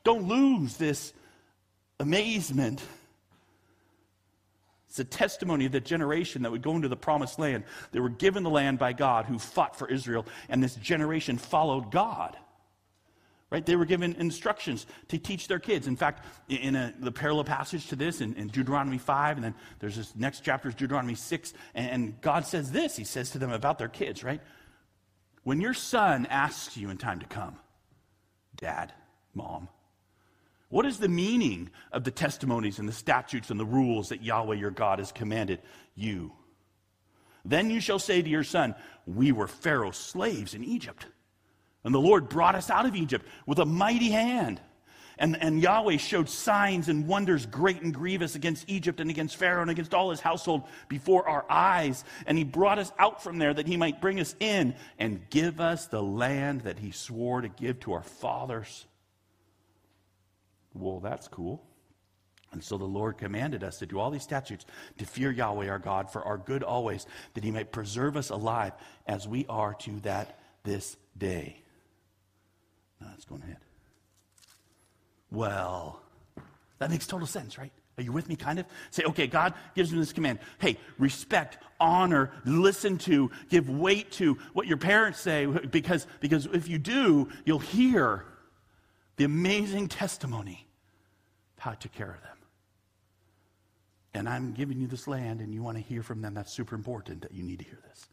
Don't 0.04 0.26
lose 0.26 0.78
this 0.78 1.12
amazement 1.99 2.83
it's 4.90 4.99
a 4.99 5.04
testimony 5.04 5.66
of 5.66 5.73
the 5.73 5.80
generation 5.80 6.42
that 6.42 6.50
would 6.50 6.62
go 6.62 6.75
into 6.75 6.88
the 6.88 6.97
promised 6.97 7.38
land. 7.38 7.62
They 7.92 8.00
were 8.00 8.09
given 8.09 8.42
the 8.42 8.50
land 8.50 8.80
by 8.80 8.92
God 8.92 9.25
who 9.25 9.38
fought 9.38 9.76
for 9.76 9.88
Israel, 9.88 10.26
and 10.49 10.61
this 10.61 10.75
generation 10.75 11.38
followed 11.38 11.92
God. 11.92 12.37
Right? 13.50 13.64
They 13.64 13.76
were 13.76 13.85
given 13.85 14.16
instructions 14.16 14.87
to 15.06 15.16
teach 15.16 15.47
their 15.47 15.61
kids. 15.61 15.87
In 15.87 15.94
fact, 15.94 16.25
in 16.49 16.75
a, 16.75 16.92
the 16.99 17.12
parallel 17.12 17.44
passage 17.44 17.87
to 17.87 17.97
this, 17.97 18.20
in, 18.20 18.35
in, 18.35 18.49
Deuteronomy 18.49 18.99
5, 18.99 19.37
and 19.37 19.44
then 19.44 19.54
there's 19.78 19.94
this 19.94 20.12
next 20.16 20.40
chapter 20.40 20.68
is 20.68 20.75
Deuteronomy 20.75 21.14
6, 21.14 21.52
and, 21.76 21.90
and 21.90 22.20
God 22.20 22.44
says 22.44 22.73
this 22.73 22.97
He 22.97 23.04
says 23.04 23.30
to 23.30 23.38
them 23.38 23.52
about 23.52 23.78
their 23.78 23.88
kids, 23.88 24.25
right? 24.25 24.40
When 25.44 25.61
your 25.61 25.75
son 25.75 26.26
asks 26.26 26.76
you 26.76 26.90
in 26.90 26.97
time 26.97 27.20
to 27.20 27.26
come, 27.26 27.56
Dad, 28.56 28.92
Mom, 29.35 29.68
what 30.70 30.86
is 30.86 30.98
the 30.98 31.08
meaning 31.08 31.70
of 31.92 32.04
the 32.04 32.12
testimonies 32.12 32.78
and 32.78 32.88
the 32.88 32.92
statutes 32.92 33.50
and 33.50 33.58
the 33.58 33.66
rules 33.66 34.08
that 34.08 34.22
Yahweh 34.22 34.54
your 34.54 34.70
God 34.70 35.00
has 35.00 35.10
commanded 35.10 35.60
you? 35.96 36.32
Then 37.44 37.70
you 37.70 37.80
shall 37.80 37.98
say 37.98 38.22
to 38.22 38.28
your 38.28 38.44
son, 38.44 38.76
We 39.04 39.32
were 39.32 39.48
Pharaoh's 39.48 39.96
slaves 39.96 40.54
in 40.54 40.62
Egypt, 40.62 41.06
and 41.82 41.92
the 41.92 42.00
Lord 42.00 42.28
brought 42.28 42.54
us 42.54 42.70
out 42.70 42.86
of 42.86 42.94
Egypt 42.94 43.26
with 43.46 43.58
a 43.58 43.66
mighty 43.66 44.10
hand. 44.10 44.60
And, 45.18 45.36
and 45.42 45.60
Yahweh 45.60 45.98
showed 45.98 46.30
signs 46.30 46.88
and 46.88 47.06
wonders 47.06 47.44
great 47.44 47.82
and 47.82 47.92
grievous 47.92 48.36
against 48.36 48.70
Egypt 48.70 49.00
and 49.00 49.10
against 49.10 49.36
Pharaoh 49.36 49.60
and 49.60 49.70
against 49.70 49.92
all 49.92 50.10
his 50.10 50.20
household 50.20 50.62
before 50.88 51.28
our 51.28 51.44
eyes. 51.50 52.04
And 52.26 52.38
he 52.38 52.44
brought 52.44 52.78
us 52.78 52.90
out 52.98 53.22
from 53.22 53.38
there 53.38 53.52
that 53.52 53.66
he 53.66 53.76
might 53.76 54.00
bring 54.00 54.18
us 54.18 54.34
in 54.40 54.74
and 54.98 55.28
give 55.28 55.60
us 55.60 55.88
the 55.88 56.02
land 56.02 56.62
that 56.62 56.78
he 56.78 56.90
swore 56.90 57.42
to 57.42 57.48
give 57.48 57.80
to 57.80 57.92
our 57.92 58.02
fathers. 58.02 58.86
Well, 60.74 61.00
that's 61.00 61.28
cool. 61.28 61.62
And 62.52 62.62
so 62.64 62.78
the 62.78 62.84
Lord 62.84 63.18
commanded 63.18 63.62
us 63.62 63.78
to 63.78 63.86
do 63.86 63.98
all 63.98 64.10
these 64.10 64.24
statutes, 64.24 64.66
to 64.98 65.06
fear 65.06 65.30
Yahweh 65.30 65.68
our 65.68 65.78
God 65.78 66.10
for 66.10 66.22
our 66.22 66.36
good 66.36 66.62
always, 66.62 67.06
that 67.34 67.44
he 67.44 67.50
might 67.50 67.70
preserve 67.70 68.16
us 68.16 68.30
alive 68.30 68.72
as 69.06 69.28
we 69.28 69.46
are 69.48 69.74
to 69.74 70.00
that 70.00 70.40
this 70.64 70.96
day. 71.16 71.62
Now 73.00 73.08
let's 73.10 73.24
go 73.24 73.36
ahead. 73.36 73.58
Well, 75.30 76.02
that 76.80 76.90
makes 76.90 77.06
total 77.06 77.26
sense, 77.26 77.56
right? 77.56 77.72
Are 77.98 78.02
you 78.02 78.12
with 78.12 78.28
me, 78.28 78.34
kind 78.34 78.58
of? 78.58 78.66
Say, 78.90 79.04
okay, 79.04 79.26
God 79.26 79.54
gives 79.74 79.92
me 79.92 79.98
this 79.98 80.12
command. 80.12 80.40
Hey, 80.58 80.76
respect, 80.98 81.58
honor, 81.78 82.32
listen 82.44 82.98
to, 82.98 83.30
give 83.48 83.70
weight 83.70 84.10
to 84.12 84.38
what 84.54 84.66
your 84.66 84.78
parents 84.78 85.20
say, 85.20 85.46
because, 85.46 86.06
because 86.20 86.46
if 86.46 86.68
you 86.68 86.78
do, 86.78 87.28
you'll 87.44 87.58
hear 87.58 88.24
the 89.20 89.26
amazing 89.26 89.86
testimony 89.86 90.66
of 91.58 91.64
how 91.64 91.72
I 91.72 91.74
took 91.74 91.92
care 91.92 92.10
of 92.10 92.22
them. 92.22 92.38
And 94.14 94.26
I'm 94.26 94.54
giving 94.54 94.80
you 94.80 94.86
this 94.86 95.06
land, 95.06 95.42
and 95.42 95.52
you 95.52 95.62
want 95.62 95.76
to 95.76 95.82
hear 95.82 96.02
from 96.02 96.22
them. 96.22 96.32
That's 96.32 96.50
super 96.50 96.74
important 96.74 97.20
that 97.20 97.34
you 97.34 97.42
need 97.42 97.58
to 97.58 97.66
hear 97.66 97.78
this. 97.86 98.06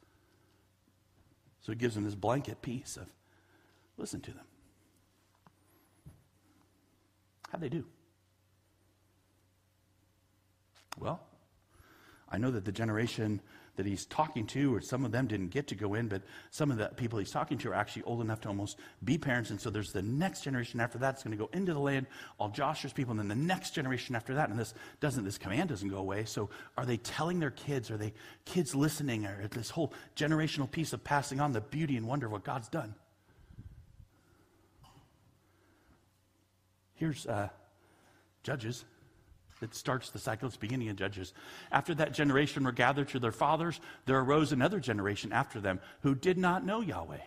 So 1.62 1.72
it 1.72 1.78
gives 1.78 1.96
them 1.96 2.04
this 2.04 2.14
blanket 2.14 2.62
piece 2.62 2.98
of 2.98 3.08
listen 3.96 4.20
to 4.20 4.32
them. 4.32 4.44
How'd 7.54 7.62
they 7.62 7.70
do? 7.70 7.86
Well, 11.00 11.22
I 12.30 12.38
know 12.38 12.52
that 12.52 12.66
the 12.66 12.74
generation 12.74 13.40
that 13.78 13.86
he's 13.86 14.06
talking 14.06 14.46
to, 14.48 14.76
or 14.76 14.82
some 14.82 15.06
of 15.06 15.12
them 15.12 15.26
didn't 15.26 15.50
get 15.50 15.68
to 15.68 15.76
go 15.76 15.94
in, 15.94 16.08
but 16.08 16.22
some 16.52 16.70
of 16.70 16.78
the 16.78 16.88
people 16.90 17.18
he's 17.18 17.32
talking 17.32 17.58
to 17.60 17.70
are 17.70 17.74
actually 17.74 18.04
old 18.04 18.22
enough 18.22 18.42
to 18.42 18.50
almost 18.50 18.78
be 19.04 19.18
parents. 19.18 19.50
And 19.50 19.62
so 19.62 19.70
there's 19.70 19.94
the 19.94 20.02
next 20.02 20.42
generation 20.42 20.80
after 20.80 20.98
that 20.98 21.08
that's 21.08 21.24
going 21.24 21.38
to 21.38 21.44
go 21.44 21.50
into 21.54 21.74
the 21.74 21.80
land, 21.80 22.08
all 22.38 22.50
Joshua's 22.50 22.94
people, 22.94 23.12
and 23.12 23.20
then 23.20 23.28
the 23.28 23.36
next 23.36 23.72
generation 23.72 24.16
after 24.16 24.36
that. 24.36 24.50
And 24.50 24.60
this 24.60 24.74
doesn't, 25.00 25.24
this 25.24 25.38
command 25.38 25.70
doesn't 25.70 25.90
go 25.90 25.98
away. 25.98 26.26
So 26.26 26.50
are 26.78 26.86
they 26.86 26.98
telling 26.98 27.40
their 27.40 27.52
kids? 27.52 27.90
Are 27.90 27.98
they 27.98 28.14
kids 28.46 28.76
listening? 28.76 29.26
Or 29.26 29.48
this 29.48 29.70
whole 29.70 29.94
generational 30.16 30.70
piece 30.70 30.94
of 30.94 31.04
passing 31.04 31.40
on 31.40 31.54
the 31.54 31.62
beauty 31.62 31.98
and 31.98 32.06
wonder 32.08 32.26
of 32.26 32.34
what 32.34 32.44
God's 32.44 32.68
done? 32.68 32.94
Here's 36.96 37.26
uh, 37.28 37.50
Judges. 38.44 38.86
It 39.62 39.74
starts 39.74 40.10
the 40.10 40.20
cycle. 40.20 40.48
It's 40.48 40.58
beginning 40.58 40.90
of 40.90 40.96
Judges. 40.96 41.34
After 41.72 41.96
that 41.96 42.14
generation 42.14 42.64
were 42.64 42.72
gathered 42.72 43.10
to 43.10 43.20
their 43.20 43.32
fathers, 43.32 43.80
there 44.06 44.20
arose 44.20 44.52
another 44.52 44.80
generation 44.80 45.34
after 45.34 45.60
them 45.60 45.80
who 46.02 46.14
did 46.14 46.38
not 46.38 46.66
know 46.66 46.82
Yahweh 46.82 47.18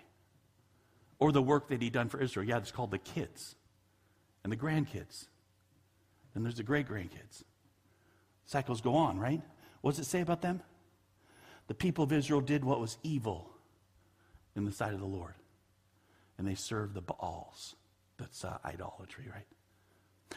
or 1.18 1.32
the 1.32 1.42
work 1.42 1.68
that 1.68 1.82
he'd 1.82 1.92
done 1.92 2.08
for 2.08 2.20
Israel. 2.20 2.46
Yeah, 2.46 2.58
it's 2.58 2.70
called 2.70 2.92
the 2.92 2.98
kids 2.98 3.56
and 4.44 4.52
the 4.52 4.56
grandkids. 4.56 5.26
Then 6.34 6.44
there's 6.44 6.56
the 6.56 6.62
great 6.62 6.88
grandkids. 6.88 7.42
Cycles 8.46 8.80
go 8.80 8.94
on, 8.94 9.18
right? 9.18 9.42
What 9.80 9.92
does 9.92 10.06
it 10.06 10.10
say 10.10 10.20
about 10.20 10.42
them? 10.42 10.62
The 11.66 11.74
people 11.74 12.04
of 12.04 12.12
Israel 12.12 12.40
did 12.40 12.64
what 12.64 12.80
was 12.80 12.98
evil 13.02 13.50
in 14.56 14.64
the 14.64 14.72
sight 14.72 14.92
of 14.92 15.00
the 15.00 15.06
Lord, 15.06 15.34
and 16.38 16.46
they 16.46 16.54
served 16.54 16.94
the 16.94 17.00
Baals. 17.00 17.76
That's 18.18 18.44
uh, 18.44 18.58
idolatry, 18.64 19.26
right? 19.32 19.46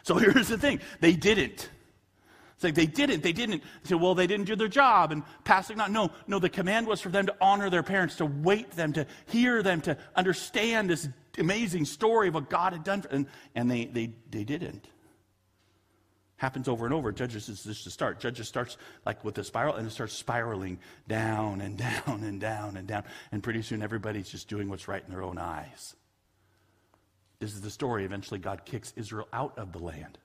So 0.03 0.15
here's 0.19 0.47
the 0.47 0.57
thing 0.57 0.79
they 0.99 1.13
didn't. 1.13 1.69
It's 2.55 2.63
like 2.63 2.75
they 2.75 2.85
didn't. 2.85 3.23
They 3.23 3.33
didn't. 3.33 3.61
They 3.83 3.89
said, 3.89 4.01
well, 4.01 4.15
they 4.15 4.27
didn't 4.27 4.45
do 4.45 4.55
their 4.55 4.67
job 4.67 5.11
and 5.11 5.23
passing 5.43 5.79
on. 5.79 5.91
No, 5.91 6.11
no, 6.27 6.39
the 6.39 6.49
command 6.49 6.87
was 6.87 7.01
for 7.01 7.09
them 7.09 7.25
to 7.25 7.35
honor 7.41 7.69
their 7.69 7.83
parents, 7.83 8.15
to 8.17 8.25
wait 8.25 8.71
them, 8.71 8.93
to 8.93 9.05
hear 9.27 9.63
them, 9.63 9.81
to 9.81 9.97
understand 10.15 10.89
this 10.89 11.07
amazing 11.37 11.85
story 11.85 12.27
of 12.27 12.35
what 12.35 12.49
God 12.49 12.73
had 12.73 12.83
done. 12.83 13.01
For, 13.01 13.09
and 13.09 13.25
and 13.55 13.69
they, 13.69 13.85
they, 13.85 14.11
they 14.29 14.43
didn't. 14.43 14.87
Happens 16.37 16.67
over 16.67 16.85
and 16.85 16.93
over. 16.93 17.11
Judges 17.11 17.47
is 17.47 17.63
just 17.63 17.85
the 17.85 17.91
start. 17.91 18.19
Judges 18.19 18.47
starts 18.47 18.77
like 19.05 19.23
with 19.23 19.37
a 19.37 19.43
spiral 19.43 19.75
and 19.75 19.87
it 19.87 19.91
starts 19.91 20.13
spiraling 20.13 20.77
down 21.07 21.61
and 21.61 21.77
down 21.77 22.23
and 22.23 22.41
down 22.41 22.75
and 22.75 22.85
down. 22.87 23.03
And 23.31 23.41
pretty 23.41 23.61
soon 23.61 23.81
everybody's 23.81 24.29
just 24.29 24.49
doing 24.49 24.67
what's 24.67 24.87
right 24.87 25.01
in 25.05 25.09
their 25.09 25.23
own 25.23 25.37
eyes. 25.37 25.95
This 27.39 27.53
is 27.53 27.61
the 27.61 27.69
story. 27.69 28.03
Eventually, 28.03 28.39
God 28.39 28.65
kicks 28.65 28.93
Israel 28.95 29.27
out 29.31 29.57
of 29.57 29.71
the 29.71 29.79
land. 29.79 30.17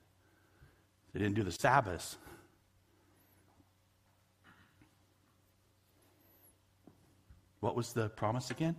They 1.13 1.19
didn't 1.19 1.35
do 1.35 1.43
the 1.43 1.51
Sabbath. 1.51 2.17
What 7.59 7.75
was 7.75 7.93
the 7.93 8.09
promise 8.09 8.51
again? 8.51 8.75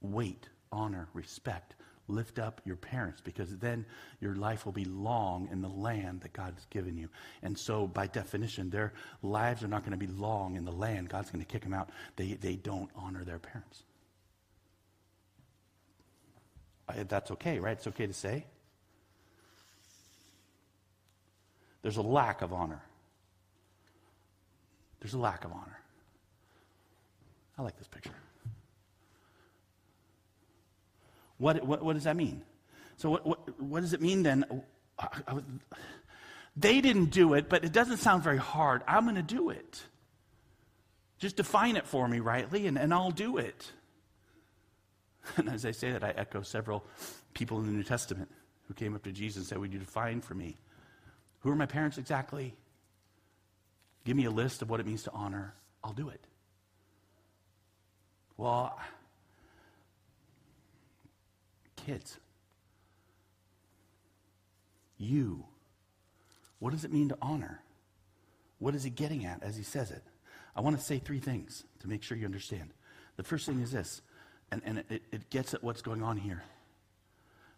Wait, 0.00 0.48
honor, 0.70 1.08
respect, 1.14 1.74
lift 2.08 2.38
up 2.38 2.60
your 2.64 2.76
parents 2.76 3.20
because 3.20 3.56
then 3.58 3.86
your 4.20 4.34
life 4.34 4.64
will 4.64 4.72
be 4.72 4.84
long 4.84 5.48
in 5.50 5.62
the 5.62 5.68
land 5.68 6.20
that 6.22 6.32
God 6.32 6.54
has 6.54 6.64
given 6.66 6.96
you. 6.96 7.08
And 7.42 7.58
so, 7.58 7.86
by 7.86 8.06
definition, 8.06 8.70
their 8.70 8.92
lives 9.22 9.62
are 9.62 9.68
not 9.68 9.80
going 9.82 9.98
to 9.98 10.06
be 10.06 10.12
long 10.12 10.56
in 10.56 10.64
the 10.64 10.72
land. 10.72 11.08
God's 11.08 11.30
going 11.30 11.44
to 11.44 11.50
kick 11.50 11.62
them 11.62 11.74
out. 11.74 11.90
They, 12.16 12.34
they 12.34 12.56
don't 12.56 12.90
honor 12.94 13.24
their 13.24 13.38
parents. 13.38 13.82
That's 17.08 17.30
okay, 17.30 17.58
right? 17.58 17.72
It's 17.72 17.86
okay 17.86 18.06
to 18.06 18.12
say. 18.12 18.44
There's 21.84 21.98
a 21.98 22.02
lack 22.02 22.40
of 22.40 22.54
honor. 22.54 22.80
There's 25.00 25.12
a 25.12 25.18
lack 25.18 25.44
of 25.44 25.52
honor. 25.52 25.78
I 27.58 27.62
like 27.62 27.76
this 27.76 27.88
picture. 27.88 28.14
What, 31.36 31.62
what, 31.62 31.84
what 31.84 31.92
does 31.92 32.04
that 32.04 32.16
mean? 32.16 32.40
So, 32.96 33.10
what, 33.10 33.26
what, 33.26 33.60
what 33.60 33.80
does 33.82 33.92
it 33.92 34.00
mean 34.00 34.22
then? 34.22 34.62
I, 34.98 35.08
I, 35.28 35.40
they 36.56 36.80
didn't 36.80 37.10
do 37.10 37.34
it, 37.34 37.50
but 37.50 37.66
it 37.66 37.72
doesn't 37.72 37.98
sound 37.98 38.22
very 38.22 38.38
hard. 38.38 38.82
I'm 38.88 39.04
going 39.04 39.16
to 39.16 39.22
do 39.22 39.50
it. 39.50 39.82
Just 41.18 41.36
define 41.36 41.76
it 41.76 41.86
for 41.86 42.08
me 42.08 42.18
rightly, 42.18 42.66
and, 42.66 42.78
and 42.78 42.94
I'll 42.94 43.10
do 43.10 43.36
it. 43.36 43.70
And 45.36 45.50
as 45.50 45.66
I 45.66 45.72
say 45.72 45.92
that, 45.92 46.02
I 46.02 46.14
echo 46.16 46.40
several 46.40 46.82
people 47.34 47.58
in 47.58 47.66
the 47.66 47.72
New 47.72 47.82
Testament 47.82 48.30
who 48.68 48.74
came 48.74 48.94
up 48.94 49.02
to 49.02 49.12
Jesus 49.12 49.36
and 49.36 49.46
said, 49.46 49.58
Would 49.58 49.72
you 49.74 49.78
define 49.78 50.22
for 50.22 50.34
me? 50.34 50.56
Who 51.44 51.50
are 51.50 51.56
my 51.56 51.66
parents 51.66 51.98
exactly? 51.98 52.54
Give 54.06 54.16
me 54.16 54.24
a 54.24 54.30
list 54.30 54.62
of 54.62 54.70
what 54.70 54.80
it 54.80 54.86
means 54.86 55.02
to 55.02 55.12
honor. 55.12 55.54
I'll 55.84 55.92
do 55.92 56.08
it. 56.08 56.26
Well, 58.38 58.80
kids, 61.76 62.18
you, 64.96 65.44
what 66.60 66.70
does 66.72 66.86
it 66.86 66.92
mean 66.92 67.10
to 67.10 67.18
honor? 67.20 67.60
What 68.58 68.74
is 68.74 68.82
he 68.82 68.88
getting 68.88 69.26
at 69.26 69.42
as 69.42 69.54
he 69.54 69.62
says 69.62 69.90
it? 69.90 70.02
I 70.56 70.62
want 70.62 70.78
to 70.78 70.82
say 70.82 70.98
three 70.98 71.20
things 71.20 71.64
to 71.80 71.88
make 71.88 72.02
sure 72.02 72.16
you 72.16 72.24
understand. 72.24 72.70
The 73.18 73.22
first 73.22 73.44
thing 73.44 73.60
is 73.60 73.70
this 73.70 74.00
and, 74.50 74.62
and 74.64 74.78
it, 74.88 75.02
it 75.12 75.28
gets 75.28 75.52
at 75.52 75.62
what's 75.62 75.82
going 75.82 76.02
on 76.02 76.16
here. 76.16 76.42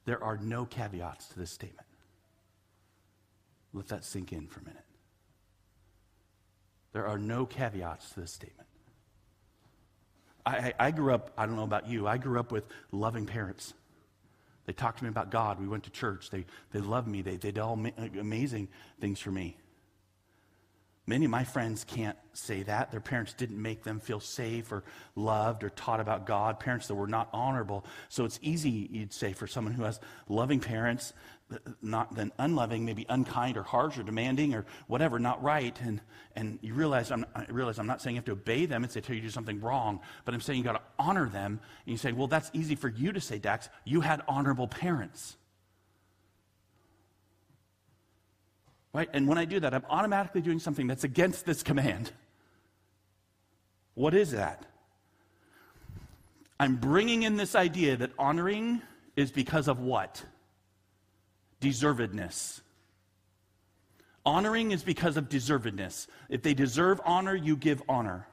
There 0.07 0.23
are 0.23 0.39
no 0.39 0.65
caveats 0.65 1.29
to 1.29 1.39
this 1.39 1.53
statement. 1.53 1.86
Let 3.77 3.89
that 3.89 4.05
sink 4.05 4.33
in 4.33 4.47
for 4.47 4.61
a 4.61 4.65
minute. 4.65 4.83
There 6.93 7.07
are 7.07 7.19
no 7.19 7.45
caveats 7.45 8.11
to 8.13 8.21
this 8.21 8.33
statement. 8.33 8.67
I, 10.47 10.73
I, 10.79 10.91
grew 10.93 11.13
up, 11.13 11.31
I 11.37 11.45
don't 11.45 11.57
know 11.57 11.65
about 11.65 11.87
you, 11.87 12.09
I 12.09 12.17
grew 12.17 12.41
up 12.41 12.51
with 12.53 12.65
loving 12.91 13.27
parents. 13.27 13.75
They 14.65 14.73
talked 14.73 14.99
to 14.99 15.05
me 15.05 15.11
about 15.11 15.31
God. 15.31 15.61
We 15.61 15.69
went 15.69 15.85
to 15.85 15.91
church. 15.91 16.31
They, 16.31 16.47
they 16.73 16.81
loved 16.81 17.07
me. 17.07 17.21
They, 17.21 17.33
they 17.33 17.51
did 17.51 17.59
all 17.59 17.77
ma- 17.77 17.91
uh, 17.99 18.09
amazing 18.19 18.69
things 18.99 19.21
for 19.21 19.31
me. 19.31 19.57
Many 21.07 21.27
of 21.27 21.31
my 21.31 21.45
friends 21.45 21.85
can't 21.85 22.17
say 22.33 22.65
that. 22.65 22.91
Their 22.91 23.01
parents 23.01 23.33
didn't 23.33 23.61
make 23.61 23.85
them 23.85 24.01
feel 24.01 24.19
safe 24.19 24.73
or 24.73 24.83
loved 25.15 25.63
or 25.63 25.71
taught 25.71 26.01
about 26.01 26.27
God, 26.27 26.59
parents 26.59 26.89
that 26.89 26.97
were 26.97 27.07
not 27.07 27.29
honorable. 27.33 27.85
So 28.09 28.25
it's 28.25 28.41
easy, 28.43 28.89
you'd 28.91 29.13
say, 29.13 29.33
for 29.33 29.47
someone 29.47 29.75
who 29.75 29.85
has 29.85 30.01
loving 30.29 30.59
parents, 30.59 31.13
not 31.81 32.19
unloving, 32.39 32.85
maybe 32.85 33.07
unkind 33.09 33.57
or 33.57 33.63
harsh 33.63 33.99
or 33.99 34.03
demanding 34.03 34.55
or 34.55 34.67
whatever, 34.89 35.19
not 35.19 35.43
right. 35.43 35.79
And, 35.81 36.01
and 36.35 36.59
you 36.61 36.75
realize 36.75 37.11
I'm, 37.13 37.25
I 37.35 37.45
realize 37.49 37.79
I'm 37.79 37.87
not 37.87 38.03
saying 38.03 38.17
you 38.17 38.19
have 38.19 38.27
to 38.27 38.33
obey 38.33 38.67
them 38.67 38.83
and 38.83 38.93
say, 38.93 39.01
tell 39.01 39.15
you 39.15 39.23
do 39.23 39.31
something 39.31 39.61
wrong, 39.61 40.01
but 40.25 40.35
I'm 40.35 40.41
saying 40.41 40.59
you 40.59 40.65
got 40.65 40.73
to 40.73 40.83
honor 40.99 41.29
them. 41.29 41.61
And 41.85 41.93
you 41.93 41.97
say, 41.97 42.13
well, 42.13 42.27
that's 42.27 42.51
easy 42.53 42.75
for 42.75 42.89
you 42.89 43.13
to 43.13 43.21
say, 43.21 43.39
Dax. 43.39 43.69
You 43.85 44.01
had 44.01 44.23
honorable 44.27 44.67
parents. 44.67 45.37
Right? 48.93 49.09
And 49.13 49.29
when 49.29 49.39
I 49.39 49.45
do 49.45 49.61
that, 49.61 49.73
I'm 49.75 49.85
automatically 49.89 50.41
doing 50.41 50.59
something 50.59 50.87
that's 50.87 51.05
against 51.05 51.47
this 51.47 51.63
command. 51.63 52.11
What 53.95 54.15
is 54.15 54.33
that? 54.33 54.65
I'm 56.59 56.77
bringing 56.77 57.23
in 57.23 57.37
this 57.37 57.55
idea 57.55 57.97
that 57.99 58.11
honoring 58.19 58.83
is 59.15 59.31
because 59.31 59.69
of 59.69 59.81
what? 59.81 60.25
Deservedness. 61.61 62.61
Honoring 64.25 64.73
is 64.73 64.83
because 64.83 65.17
of 65.17 65.29
deservedness. 65.29 66.09
If 66.29 66.43
they 66.43 66.53
deserve 66.53 67.01
honor, 67.05 67.35
you 67.35 67.57
give 67.57 67.83
honor. 67.89 68.27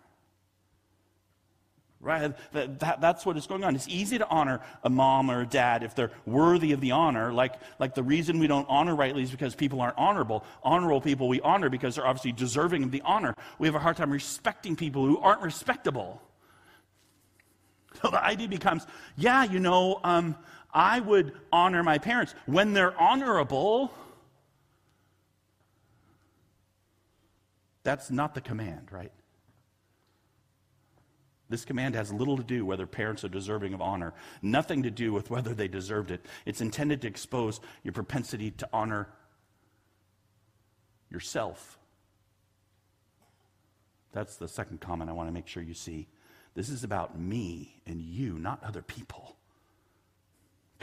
Right? 2.01 2.33
That, 2.51 2.79
that, 2.79 2.99
that's 2.99 3.25
what 3.25 3.37
is 3.37 3.47
going 3.47 3.63
on. 3.63 3.75
It's 3.75 3.87
easy 3.87 4.17
to 4.17 4.27
honor 4.27 4.59
a 4.83 4.89
mom 4.89 5.31
or 5.31 5.41
a 5.41 5.45
dad 5.45 5.83
if 5.83 5.95
they're 5.95 6.11
worthy 6.25 6.73
of 6.73 6.81
the 6.81 6.91
honor. 6.91 7.31
Like, 7.31 7.53
like 7.79 7.95
the 7.95 8.03
reason 8.03 8.39
we 8.39 8.47
don't 8.47 8.67
honor 8.67 8.95
rightly 8.95 9.21
is 9.21 9.31
because 9.31 9.55
people 9.55 9.79
aren't 9.79 9.97
honorable. 9.97 10.43
Honorable 10.63 10.99
people 10.99 11.29
we 11.29 11.39
honor 11.41 11.69
because 11.69 11.95
they're 11.95 12.07
obviously 12.07 12.33
deserving 12.33 12.83
of 12.83 12.91
the 12.91 13.01
honor. 13.05 13.35
We 13.57 13.67
have 13.67 13.75
a 13.75 13.79
hard 13.79 13.95
time 13.95 14.11
respecting 14.11 14.75
people 14.75 15.05
who 15.05 15.17
aren't 15.19 15.41
respectable. 15.41 16.21
So 18.01 18.09
the 18.09 18.21
idea 18.21 18.47
becomes 18.47 18.85
yeah, 19.15 19.43
you 19.43 19.59
know, 19.59 19.99
um, 20.03 20.35
I 20.73 20.99
would 20.99 21.33
honor 21.51 21.83
my 21.83 21.97
parents 21.97 22.33
when 22.45 22.73
they're 22.73 22.99
honorable. 22.99 23.93
That's 27.83 28.09
not 28.09 28.33
the 28.33 28.41
command, 28.41 28.87
right? 28.91 29.11
This 31.49 31.65
command 31.65 31.93
has 31.93 32.11
little 32.11 32.37
to 32.37 32.43
do 32.43 32.65
whether 32.65 32.87
parents 32.87 33.23
are 33.23 33.29
deserving 33.29 33.73
of 33.75 33.81
honor, 33.81 34.13
nothing 34.41 34.81
to 34.83 34.89
do 34.89 35.13
with 35.13 35.29
whether 35.29 35.53
they 35.53 35.67
deserved 35.67 36.09
it. 36.09 36.25
It's 36.45 36.61
intended 36.61 37.01
to 37.01 37.07
expose 37.07 37.59
your 37.83 37.91
propensity 37.93 38.49
to 38.51 38.67
honor 38.73 39.07
yourself. 41.11 41.77
That's 44.13 44.37
the 44.37 44.47
second 44.47 44.79
comment 44.79 45.09
I 45.09 45.13
want 45.13 45.27
to 45.27 45.33
make 45.33 45.47
sure 45.47 45.61
you 45.61 45.73
see. 45.73 46.07
This 46.55 46.69
is 46.69 46.83
about 46.83 47.19
me 47.19 47.81
and 47.85 48.01
you, 48.01 48.39
not 48.39 48.63
other 48.63 48.81
people. 48.81 49.35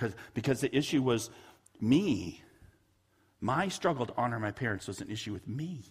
Because, 0.00 0.16
because 0.32 0.60
the 0.62 0.74
issue 0.74 1.02
was 1.02 1.28
me. 1.78 2.42
My 3.40 3.68
struggle 3.68 4.06
to 4.06 4.14
honor 4.16 4.38
my 4.38 4.50
parents 4.50 4.88
was 4.88 5.02
an 5.02 5.10
issue 5.10 5.32
with 5.32 5.46
me. 5.46 5.82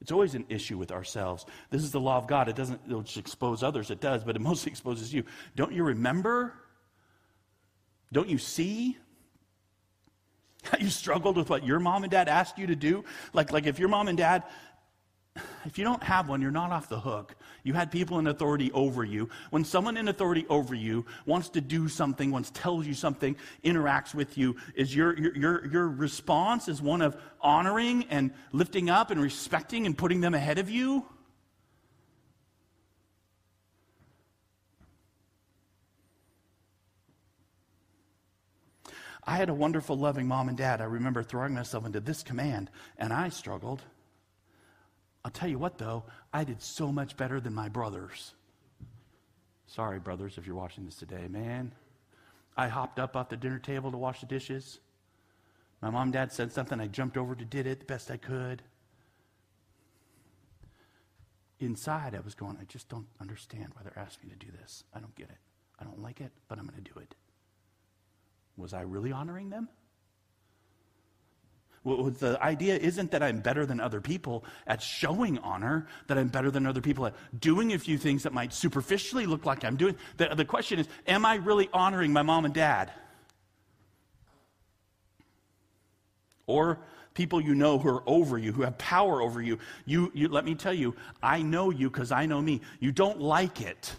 It's 0.00 0.10
always 0.10 0.34
an 0.34 0.46
issue 0.48 0.78
with 0.78 0.90
ourselves. 0.90 1.46
This 1.70 1.82
is 1.82 1.92
the 1.92 2.00
law 2.00 2.16
of 2.16 2.26
God. 2.26 2.48
It 2.48 2.56
doesn't 2.56 2.80
it 2.88 3.16
expose 3.16 3.62
others, 3.62 3.90
it 3.90 4.00
does, 4.00 4.24
but 4.24 4.34
it 4.34 4.42
mostly 4.50 4.72
exposes 4.72 5.14
you. 5.14 5.22
Don't 5.54 5.72
you 5.72 5.84
remember? 5.84 6.54
Don't 8.12 8.28
you 8.28 8.38
see? 8.38 8.96
How 10.64 10.78
you 10.78 10.90
struggled 10.90 11.36
with 11.36 11.48
what 11.50 11.64
your 11.64 11.78
mom 11.78 12.02
and 12.02 12.10
dad 12.10 12.28
asked 12.28 12.58
you 12.58 12.66
to 12.66 12.76
do? 12.76 13.04
Like, 13.32 13.52
like 13.52 13.66
if 13.66 13.78
your 13.78 13.88
mom 13.88 14.08
and 14.08 14.18
dad 14.18 14.42
if 15.64 15.78
you 15.78 15.84
don't 15.84 16.02
have 16.02 16.28
one, 16.28 16.40
you're 16.40 16.50
not 16.50 16.72
off 16.72 16.88
the 16.88 16.98
hook. 16.98 17.36
You 17.62 17.74
had 17.74 17.90
people 17.90 18.18
in 18.18 18.26
authority 18.26 18.72
over 18.72 19.04
you. 19.04 19.28
When 19.50 19.64
someone 19.64 19.96
in 19.96 20.08
authority 20.08 20.46
over 20.48 20.74
you 20.74 21.06
wants 21.26 21.50
to 21.50 21.60
do 21.60 21.88
something, 21.88 22.30
wants 22.30 22.50
tells 22.50 22.86
you 22.86 22.94
something, 22.94 23.36
interacts 23.64 24.14
with 24.14 24.38
you, 24.38 24.56
is 24.74 24.94
your, 24.94 25.16
your, 25.18 25.66
your 25.66 25.88
response 25.88 26.68
is 26.68 26.80
one 26.80 27.02
of 27.02 27.16
honoring 27.40 28.04
and 28.10 28.32
lifting 28.52 28.90
up 28.90 29.10
and 29.10 29.20
respecting 29.20 29.86
and 29.86 29.96
putting 29.96 30.20
them 30.20 30.34
ahead 30.34 30.58
of 30.58 30.70
you? 30.70 31.04
I 39.22 39.36
had 39.36 39.50
a 39.50 39.54
wonderful, 39.54 39.96
loving 39.96 40.26
mom 40.26 40.48
and 40.48 40.56
dad. 40.56 40.80
I 40.80 40.84
remember 40.84 41.22
throwing 41.22 41.54
myself 41.54 41.86
into 41.86 42.00
this 42.00 42.22
command, 42.22 42.70
and 42.98 43.12
I 43.12 43.28
struggled. 43.28 43.82
I'll 45.24 45.30
tell 45.30 45.48
you 45.48 45.58
what, 45.58 45.78
though, 45.78 46.04
I 46.32 46.44
did 46.44 46.62
so 46.62 46.90
much 46.90 47.16
better 47.16 47.40
than 47.40 47.54
my 47.54 47.68
brothers. 47.68 48.34
Sorry, 49.66 49.98
brothers, 49.98 50.38
if 50.38 50.46
you're 50.46 50.56
watching 50.56 50.84
this 50.84 50.96
today, 50.96 51.28
man. 51.28 51.72
I 52.56 52.68
hopped 52.68 52.98
up 52.98 53.16
off 53.16 53.28
the 53.28 53.36
dinner 53.36 53.58
table 53.58 53.90
to 53.90 53.98
wash 53.98 54.20
the 54.20 54.26
dishes. 54.26 54.80
My 55.80 55.90
mom 55.90 56.04
and 56.04 56.12
dad 56.12 56.32
said 56.32 56.52
something. 56.52 56.80
I 56.80 56.88
jumped 56.88 57.16
over 57.16 57.34
to 57.34 57.44
did 57.44 57.66
it 57.66 57.80
the 57.80 57.86
best 57.86 58.10
I 58.10 58.16
could. 58.16 58.62
Inside, 61.58 62.14
I 62.14 62.20
was 62.20 62.34
going, 62.34 62.56
I 62.60 62.64
just 62.64 62.88
don't 62.88 63.06
understand 63.20 63.72
why 63.74 63.82
they're 63.82 63.98
asking 63.98 64.30
me 64.30 64.34
to 64.34 64.46
do 64.46 64.52
this. 64.60 64.84
I 64.94 65.00
don't 65.00 65.14
get 65.14 65.28
it. 65.28 65.36
I 65.78 65.84
don't 65.84 66.00
like 66.00 66.20
it, 66.20 66.32
but 66.48 66.58
I'm 66.58 66.66
going 66.66 66.82
to 66.82 66.92
do 66.92 66.98
it. 67.00 67.14
Was 68.56 68.74
I 68.74 68.82
really 68.82 69.12
honoring 69.12 69.50
them? 69.50 69.68
The 71.82 72.38
idea 72.42 72.76
isn't 72.76 73.10
that 73.12 73.22
I'm 73.22 73.40
better 73.40 73.64
than 73.64 73.80
other 73.80 74.02
people 74.02 74.44
at 74.66 74.82
showing 74.82 75.38
honor, 75.38 75.86
that 76.08 76.18
I'm 76.18 76.28
better 76.28 76.50
than 76.50 76.66
other 76.66 76.82
people 76.82 77.06
at 77.06 77.14
doing 77.40 77.72
a 77.72 77.78
few 77.78 77.96
things 77.96 78.22
that 78.24 78.34
might 78.34 78.52
superficially 78.52 79.24
look 79.24 79.46
like 79.46 79.64
I'm 79.64 79.76
doing. 79.76 79.96
The, 80.18 80.34
the 80.34 80.44
question 80.44 80.78
is, 80.78 80.88
am 81.06 81.24
I 81.24 81.36
really 81.36 81.70
honoring 81.72 82.12
my 82.12 82.20
mom 82.20 82.44
and 82.44 82.52
dad? 82.52 82.92
Or 86.46 86.80
people 87.14 87.40
you 87.40 87.54
know 87.54 87.78
who 87.78 87.88
are 87.88 88.02
over 88.06 88.36
you, 88.36 88.52
who 88.52 88.62
have 88.62 88.76
power 88.76 89.22
over 89.22 89.40
you. 89.40 89.58
You, 89.86 90.10
you 90.14 90.28
let 90.28 90.44
me 90.44 90.54
tell 90.54 90.74
you, 90.74 90.94
I 91.22 91.40
know 91.40 91.70
you 91.70 91.88
because 91.88 92.12
I 92.12 92.26
know 92.26 92.42
me. 92.42 92.60
You 92.78 92.92
don't 92.92 93.20
like 93.20 93.62
it. 93.62 93.96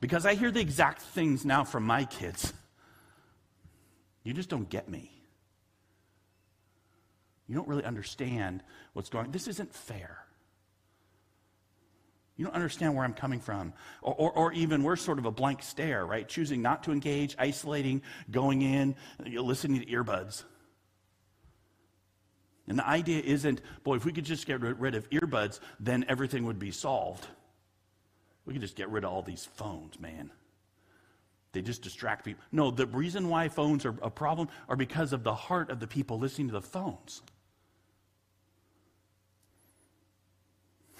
Because 0.00 0.24
I 0.24 0.34
hear 0.34 0.50
the 0.50 0.60
exact 0.60 1.02
things 1.02 1.44
now 1.44 1.64
from 1.64 1.84
my 1.84 2.04
kids. 2.04 2.54
You 4.28 4.34
just 4.34 4.50
don't 4.50 4.68
get 4.68 4.90
me. 4.90 5.10
You 7.46 7.54
don't 7.54 7.66
really 7.66 7.84
understand 7.84 8.62
what's 8.92 9.08
going 9.08 9.24
on. 9.24 9.32
This 9.32 9.48
isn't 9.48 9.74
fair. 9.74 10.18
You 12.36 12.44
don't 12.44 12.54
understand 12.54 12.94
where 12.94 13.06
I'm 13.06 13.14
coming 13.14 13.40
from. 13.40 13.72
Or, 14.02 14.14
or, 14.14 14.32
or, 14.32 14.52
even 14.52 14.82
we're 14.82 14.96
sort 14.96 15.18
of 15.18 15.24
a 15.24 15.30
blank 15.30 15.62
stare, 15.62 16.04
right? 16.04 16.28
Choosing 16.28 16.60
not 16.60 16.82
to 16.82 16.92
engage, 16.92 17.36
isolating, 17.38 18.02
going 18.30 18.60
in, 18.60 18.96
listening 19.24 19.80
to 19.80 19.86
earbuds. 19.86 20.44
And 22.68 22.78
the 22.78 22.86
idea 22.86 23.22
isn't, 23.22 23.62
boy, 23.82 23.96
if 23.96 24.04
we 24.04 24.12
could 24.12 24.26
just 24.26 24.44
get 24.44 24.60
rid 24.60 24.94
of 24.94 25.08
earbuds, 25.08 25.60
then 25.80 26.04
everything 26.06 26.44
would 26.44 26.58
be 26.58 26.70
solved. 26.70 27.26
We 28.44 28.52
could 28.52 28.60
just 28.60 28.76
get 28.76 28.90
rid 28.90 29.04
of 29.04 29.10
all 29.10 29.22
these 29.22 29.48
phones, 29.54 29.98
man. 29.98 30.30
They 31.52 31.62
just 31.62 31.82
distract 31.82 32.24
people. 32.24 32.44
No, 32.52 32.70
the 32.70 32.86
reason 32.86 33.28
why 33.28 33.48
phones 33.48 33.86
are 33.86 33.94
a 34.02 34.10
problem 34.10 34.48
are 34.68 34.76
because 34.76 35.12
of 35.12 35.24
the 35.24 35.34
heart 35.34 35.70
of 35.70 35.80
the 35.80 35.86
people 35.86 36.18
listening 36.18 36.48
to 36.48 36.52
the 36.52 36.60
phones. 36.60 37.22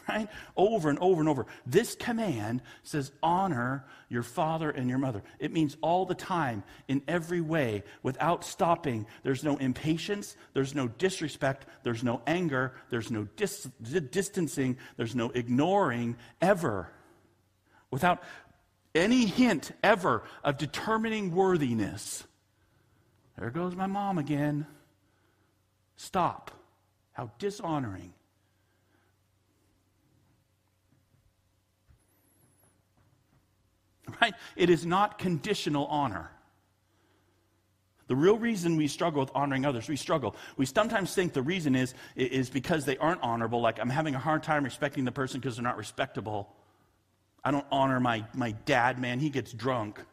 Right? 0.08 0.28
Over 0.56 0.88
and 0.88 0.98
over 1.00 1.20
and 1.20 1.28
over. 1.28 1.44
This 1.66 1.94
command 1.94 2.62
says, 2.82 3.12
honor 3.22 3.84
your 4.08 4.22
father 4.22 4.70
and 4.70 4.88
your 4.88 4.96
mother. 4.96 5.22
It 5.38 5.52
means 5.52 5.76
all 5.82 6.06
the 6.06 6.14
time, 6.14 6.62
in 6.88 7.02
every 7.06 7.42
way, 7.42 7.84
without 8.02 8.42
stopping. 8.42 9.04
There's 9.22 9.44
no 9.44 9.58
impatience, 9.58 10.34
there's 10.54 10.74
no 10.74 10.88
disrespect, 10.88 11.66
there's 11.84 12.02
no 12.02 12.22
anger, 12.26 12.72
there's 12.88 13.10
no 13.10 13.28
dis- 13.36 13.68
distancing, 13.82 14.78
there's 14.96 15.14
no 15.14 15.28
ignoring 15.28 16.16
ever. 16.40 16.90
Without 17.90 18.22
any 18.94 19.26
hint 19.26 19.72
ever 19.82 20.22
of 20.42 20.58
determining 20.58 21.34
worthiness. 21.34 22.24
There 23.38 23.50
goes 23.50 23.74
my 23.76 23.86
mom 23.86 24.18
again. 24.18 24.66
Stop. 25.96 26.50
How 27.12 27.30
dishonoring. 27.38 28.12
Right? 34.20 34.34
It 34.56 34.70
is 34.70 34.86
not 34.86 35.18
conditional 35.18 35.86
honor. 35.86 36.30
The 38.08 38.16
real 38.16 38.38
reason 38.38 38.76
we 38.76 38.88
struggle 38.88 39.20
with 39.20 39.30
honoring 39.34 39.66
others, 39.66 39.86
we 39.86 39.96
struggle. 39.96 40.34
We 40.56 40.64
sometimes 40.64 41.14
think 41.14 41.34
the 41.34 41.42
reason 41.42 41.76
is, 41.76 41.94
is 42.16 42.48
because 42.48 42.86
they 42.86 42.96
aren't 42.96 43.22
honorable, 43.22 43.60
like 43.60 43.78
I'm 43.78 43.90
having 43.90 44.14
a 44.14 44.18
hard 44.18 44.42
time 44.42 44.64
respecting 44.64 45.04
the 45.04 45.12
person 45.12 45.40
because 45.40 45.56
they're 45.56 45.62
not 45.62 45.76
respectable. 45.76 46.48
I 47.48 47.50
don't 47.50 47.64
honor 47.72 47.98
my, 47.98 48.26
my 48.34 48.50
dad, 48.66 49.00
man. 49.00 49.20
He 49.20 49.30
gets 49.30 49.54
drunk. 49.54 50.04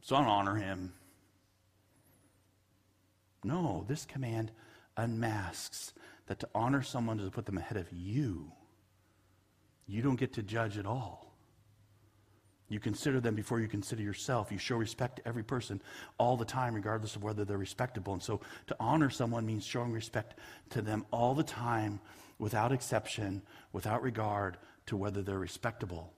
So 0.00 0.16
I 0.16 0.18
don't 0.18 0.28
honor 0.28 0.56
him. 0.56 0.92
No, 3.44 3.84
this 3.86 4.04
command 4.04 4.50
unmasks 4.96 5.92
that 6.26 6.40
to 6.40 6.48
honor 6.56 6.82
someone 6.82 7.20
is 7.20 7.26
to 7.26 7.30
put 7.30 7.46
them 7.46 7.56
ahead 7.56 7.78
of 7.78 7.86
you. 7.92 8.50
You 9.86 10.02
don't 10.02 10.18
get 10.18 10.32
to 10.32 10.42
judge 10.42 10.76
at 10.76 10.86
all. 10.86 11.36
You 12.68 12.80
consider 12.80 13.20
them 13.20 13.36
before 13.36 13.60
you 13.60 13.68
consider 13.68 14.02
yourself. 14.02 14.50
You 14.50 14.58
show 14.58 14.74
respect 14.74 15.18
to 15.18 15.28
every 15.28 15.44
person 15.44 15.80
all 16.18 16.36
the 16.36 16.44
time, 16.44 16.74
regardless 16.74 17.14
of 17.14 17.22
whether 17.22 17.44
they're 17.44 17.56
respectable. 17.56 18.12
And 18.12 18.22
so 18.22 18.40
to 18.66 18.76
honor 18.80 19.08
someone 19.08 19.46
means 19.46 19.64
showing 19.64 19.92
respect 19.92 20.34
to 20.70 20.82
them 20.82 21.06
all 21.12 21.32
the 21.32 21.44
time, 21.44 22.00
without 22.40 22.72
exception, 22.72 23.42
without 23.72 24.02
regard, 24.02 24.56
to 24.86 24.96
whether 24.96 25.22
they're 25.22 25.38
respectable. 25.38 26.12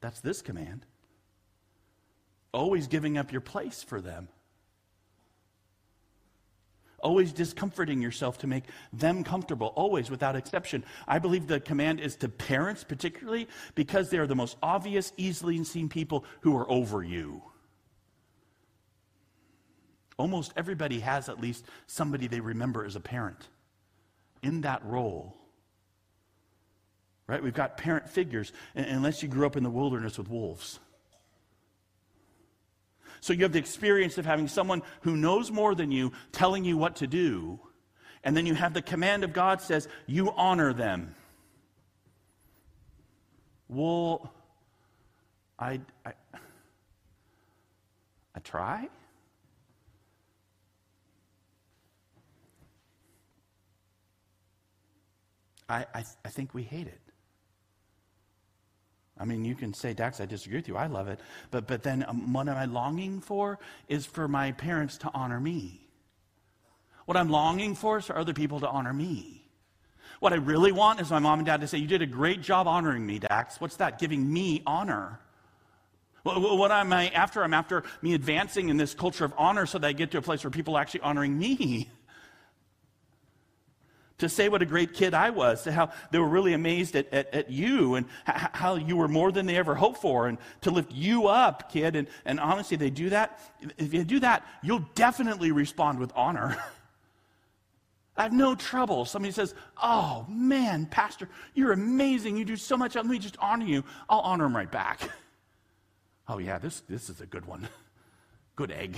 That's 0.00 0.20
this 0.20 0.42
command. 0.42 0.86
Always 2.52 2.86
giving 2.86 3.18
up 3.18 3.32
your 3.32 3.40
place 3.40 3.82
for 3.82 4.00
them. 4.00 4.28
always 7.04 7.32
discomforting 7.32 8.00
yourself 8.00 8.38
to 8.38 8.46
make 8.46 8.64
them 8.92 9.22
comfortable, 9.22 9.68
always 9.76 10.10
without 10.10 10.34
exception. 10.34 10.84
I 11.06 11.18
believe 11.20 11.46
the 11.46 11.60
command 11.60 12.00
is 12.00 12.16
to 12.16 12.28
parents, 12.28 12.82
particularly 12.82 13.46
because 13.74 14.10
they 14.10 14.18
are 14.18 14.26
the 14.26 14.34
most 14.34 14.56
obvious, 14.62 15.12
easily 15.16 15.62
seen 15.62 15.88
people 15.88 16.24
who 16.40 16.56
are 16.56 16.68
over 16.68 17.04
you. 17.04 17.42
Almost 20.16 20.52
everybody 20.56 21.00
has 21.00 21.28
at 21.28 21.40
least 21.40 21.66
somebody 21.86 22.26
they 22.26 22.40
remember 22.40 22.84
as 22.84 22.96
a 22.96 23.00
parent 23.00 23.48
in 24.42 24.62
that 24.62 24.84
role. 24.84 25.36
Right? 27.26 27.42
We've 27.42 27.54
got 27.54 27.78
parent 27.78 28.08
figures, 28.08 28.52
unless 28.74 29.22
you 29.22 29.28
grew 29.28 29.46
up 29.46 29.56
in 29.56 29.62
the 29.62 29.70
wilderness 29.70 30.18
with 30.18 30.28
wolves. 30.28 30.78
So 33.20 33.32
you 33.32 33.44
have 33.44 33.52
the 33.52 33.58
experience 33.58 34.18
of 34.18 34.26
having 34.26 34.48
someone 34.48 34.82
who 35.00 35.16
knows 35.16 35.50
more 35.50 35.74
than 35.74 35.90
you 35.90 36.12
telling 36.32 36.64
you 36.64 36.76
what 36.76 36.96
to 36.96 37.06
do. 37.06 37.58
And 38.22 38.36
then 38.36 38.44
you 38.44 38.52
have 38.54 38.74
the 38.74 38.82
command 38.82 39.24
of 39.24 39.32
God 39.32 39.62
says, 39.62 39.88
you 40.06 40.30
honor 40.32 40.74
them. 40.74 41.14
Well, 43.68 44.30
I, 45.58 45.80
I, 46.04 46.12
I 48.34 48.40
try. 48.40 48.88
I, 55.66 55.86
I, 55.94 56.04
I 56.24 56.28
think 56.28 56.52
we 56.52 56.62
hate 56.62 56.86
it. 56.86 57.00
I 59.18 59.24
mean, 59.24 59.44
you 59.44 59.54
can 59.54 59.72
say, 59.72 59.94
Dax, 59.94 60.20
I 60.20 60.26
disagree 60.26 60.58
with 60.58 60.68
you. 60.68 60.76
I 60.76 60.86
love 60.86 61.08
it. 61.08 61.20
But, 61.50 61.66
but 61.66 61.82
then 61.82 62.04
um, 62.08 62.32
what 62.32 62.48
am 62.48 62.56
I 62.56 62.64
longing 62.64 63.20
for 63.20 63.58
is 63.88 64.06
for 64.06 64.26
my 64.26 64.52
parents 64.52 64.98
to 64.98 65.10
honor 65.14 65.38
me. 65.38 65.80
What 67.06 67.16
I'm 67.16 67.28
longing 67.28 67.74
for 67.74 67.98
is 67.98 68.06
for 68.06 68.18
other 68.18 68.32
people 68.32 68.60
to 68.60 68.68
honor 68.68 68.92
me. 68.92 69.44
What 70.20 70.32
I 70.32 70.36
really 70.36 70.72
want 70.72 71.00
is 71.00 71.10
my 71.10 71.18
mom 71.18 71.40
and 71.40 71.46
dad 71.46 71.60
to 71.60 71.68
say, 71.68 71.78
You 71.78 71.86
did 71.86 72.02
a 72.02 72.06
great 72.06 72.40
job 72.40 72.66
honoring 72.66 73.06
me, 73.06 73.18
Dax. 73.18 73.60
What's 73.60 73.76
that? 73.76 73.98
Giving 73.98 74.32
me 74.32 74.62
honor. 74.66 75.20
What 76.22 76.70
am 76.70 76.92
I 76.92 77.08
after? 77.08 77.44
I'm 77.44 77.52
after 77.52 77.84
me 78.00 78.14
advancing 78.14 78.70
in 78.70 78.78
this 78.78 78.94
culture 78.94 79.26
of 79.26 79.34
honor 79.36 79.66
so 79.66 79.78
that 79.78 79.86
I 79.86 79.92
get 79.92 80.10
to 80.12 80.18
a 80.18 80.22
place 80.22 80.42
where 80.42 80.50
people 80.50 80.76
are 80.76 80.80
actually 80.80 81.00
honoring 81.00 81.38
me 81.38 81.90
to 84.24 84.28
say 84.28 84.48
what 84.48 84.62
a 84.62 84.66
great 84.66 84.94
kid 84.94 85.14
I 85.14 85.30
was, 85.30 85.62
to 85.62 85.72
how 85.72 85.90
they 86.10 86.18
were 86.18 86.28
really 86.28 86.52
amazed 86.52 86.96
at, 86.96 87.12
at, 87.12 87.32
at 87.34 87.50
you 87.50 87.94
and 87.94 88.06
h- 88.28 88.50
how 88.52 88.74
you 88.74 88.96
were 88.96 89.08
more 89.08 89.30
than 89.30 89.46
they 89.46 89.56
ever 89.56 89.74
hoped 89.74 90.00
for, 90.00 90.26
and 90.26 90.38
to 90.62 90.70
lift 90.70 90.92
you 90.92 91.28
up, 91.28 91.70
kid. 91.70 91.96
And, 91.96 92.08
and 92.24 92.40
honestly, 92.40 92.76
they 92.76 92.90
do 92.90 93.10
that. 93.10 93.38
If 93.78 93.94
you 93.94 94.04
do 94.04 94.20
that, 94.20 94.46
you'll 94.62 94.86
definitely 94.94 95.52
respond 95.52 95.98
with 95.98 96.12
honor. 96.16 96.56
I 98.16 98.22
have 98.22 98.32
no 98.32 98.54
trouble. 98.54 99.04
Somebody 99.04 99.32
says, 99.32 99.54
Oh, 99.82 100.24
man, 100.28 100.86
Pastor, 100.86 101.28
you're 101.54 101.72
amazing. 101.72 102.36
You 102.36 102.44
do 102.44 102.56
so 102.56 102.76
much. 102.76 102.94
Let 102.94 103.06
me 103.06 103.18
just 103.18 103.36
honor 103.40 103.66
you. 103.66 103.84
I'll 104.08 104.20
honor 104.20 104.46
him 104.46 104.56
right 104.56 104.70
back. 104.70 105.00
Oh, 106.26 106.38
yeah, 106.38 106.56
this, 106.56 106.80
this 106.88 107.10
is 107.10 107.20
a 107.20 107.26
good 107.26 107.44
one. 107.44 107.68
Good 108.56 108.70
egg. 108.70 108.96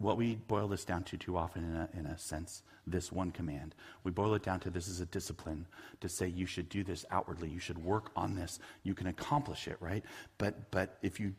What 0.00 0.16
we 0.16 0.36
boil 0.48 0.66
this 0.66 0.84
down 0.84 1.04
to 1.04 1.18
too 1.18 1.36
often, 1.36 1.62
in 1.62 1.76
a, 1.76 1.88
in 2.00 2.06
a 2.06 2.18
sense, 2.18 2.62
this 2.86 3.12
one 3.12 3.30
command, 3.30 3.74
we 4.02 4.10
boil 4.10 4.34
it 4.34 4.42
down 4.42 4.58
to 4.60 4.70
this 4.70 4.88
is 4.88 5.00
a 5.00 5.06
discipline 5.06 5.66
to 6.00 6.08
say 6.08 6.26
you 6.26 6.46
should 6.46 6.70
do 6.70 6.82
this 6.82 7.04
outwardly, 7.10 7.50
you 7.50 7.58
should 7.58 7.78
work 7.78 8.10
on 8.16 8.34
this, 8.34 8.58
you 8.82 8.94
can 8.94 9.08
accomplish 9.08 9.68
it, 9.68 9.76
right? 9.78 10.02
But, 10.38 10.70
but 10.70 10.98
if 11.02 11.20
you 11.20 11.34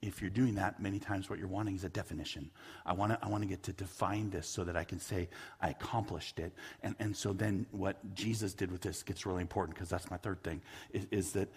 if 0.00 0.22
you're 0.22 0.30
doing 0.30 0.54
that, 0.54 0.80
many 0.80 0.98
times 0.98 1.28
what 1.28 1.38
you're 1.38 1.48
wanting 1.48 1.74
is 1.74 1.84
a 1.84 1.88
definition. 1.90 2.50
I 2.86 2.94
want 2.94 3.12
to 3.12 3.18
I 3.22 3.28
wanna 3.28 3.44
get 3.44 3.62
to 3.64 3.74
define 3.74 4.30
this 4.30 4.48
so 4.48 4.64
that 4.64 4.74
I 4.74 4.84
can 4.84 4.98
say 4.98 5.28
I 5.60 5.68
accomplished 5.68 6.38
it. 6.38 6.54
And, 6.82 6.94
and 6.98 7.14
so 7.14 7.34
then 7.34 7.66
what 7.72 8.14
Jesus 8.14 8.54
did 8.54 8.72
with 8.72 8.80
this 8.80 9.02
gets 9.02 9.26
really 9.26 9.42
important 9.42 9.74
because 9.74 9.90
that's 9.90 10.10
my 10.10 10.16
third 10.16 10.42
thing 10.42 10.62
is, 10.94 11.06
is 11.10 11.32
that 11.32 11.50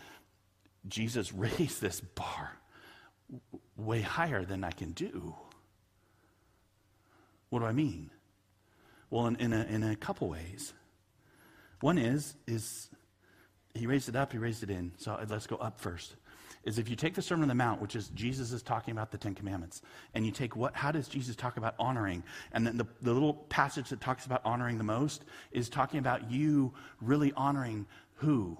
Jesus 0.89 1.31
raised 1.33 1.79
this 1.79 2.01
bar 2.01 2.57
way 3.77 4.01
higher 4.01 4.43
than 4.43 4.65
I 4.65 4.71
can 4.71 4.91
do. 4.91 5.33
What 7.49 7.59
do 7.59 7.65
I 7.65 7.71
mean? 7.71 8.09
Well, 9.09 9.27
in, 9.27 9.35
in, 9.37 9.53
a, 9.53 9.63
in 9.63 9.83
a 9.83 9.95
couple 9.95 10.29
ways. 10.29 10.73
One 11.81 11.97
is, 11.97 12.35
is 12.47 12.89
he 13.73 13.85
raised 13.87 14.09
it 14.09 14.15
up, 14.15 14.31
he 14.31 14.37
raised 14.37 14.63
it 14.63 14.69
in. 14.69 14.91
So 14.97 15.13
uh, 15.13 15.25
let's 15.29 15.47
go 15.47 15.57
up 15.57 15.79
first. 15.79 16.15
Is 16.63 16.79
if 16.79 16.89
you 16.89 16.95
take 16.95 17.13
the 17.13 17.21
Sermon 17.21 17.43
on 17.43 17.49
the 17.49 17.55
Mount, 17.55 17.79
which 17.79 17.95
is 17.95 18.07
Jesus 18.09 18.51
is 18.51 18.63
talking 18.63 18.91
about 18.91 19.11
the 19.11 19.19
Ten 19.19 19.35
Commandments, 19.35 19.83
and 20.15 20.25
you 20.25 20.31
take 20.31 20.55
what, 20.55 20.73
how 20.73 20.91
does 20.91 21.07
Jesus 21.07 21.35
talk 21.35 21.57
about 21.57 21.75
honoring? 21.77 22.23
And 22.53 22.65
then 22.65 22.77
the, 22.77 22.87
the 23.03 23.13
little 23.13 23.33
passage 23.33 23.89
that 23.89 24.01
talks 24.01 24.25
about 24.25 24.41
honoring 24.43 24.79
the 24.79 24.83
most 24.83 25.25
is 25.51 25.69
talking 25.69 25.99
about 25.99 26.31
you 26.31 26.73
really 27.01 27.31
honoring 27.37 27.85
who? 28.15 28.57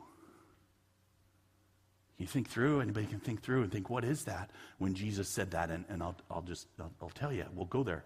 You 2.20 2.28
think 2.28 2.48
through, 2.48 2.82
anybody 2.82 3.08
can 3.08 3.20
think 3.20 3.42
through 3.42 3.64
and 3.64 3.72
think, 3.72 3.90
what 3.90 4.06
is 4.06 4.26
that? 4.26 4.52
When 4.78 4.94
Jesus 4.94 5.28
said 5.28 5.52
that, 5.52 5.72
and, 5.72 5.84
and 5.90 6.04
I'll, 6.04 6.16
I'll 6.30 6.44
just, 6.44 6.68
I'll, 6.80 6.92
I'll 7.02 7.10
tell 7.10 7.34
you, 7.34 7.46
we'll 7.56 7.66
go 7.66 7.84
there. 7.84 8.06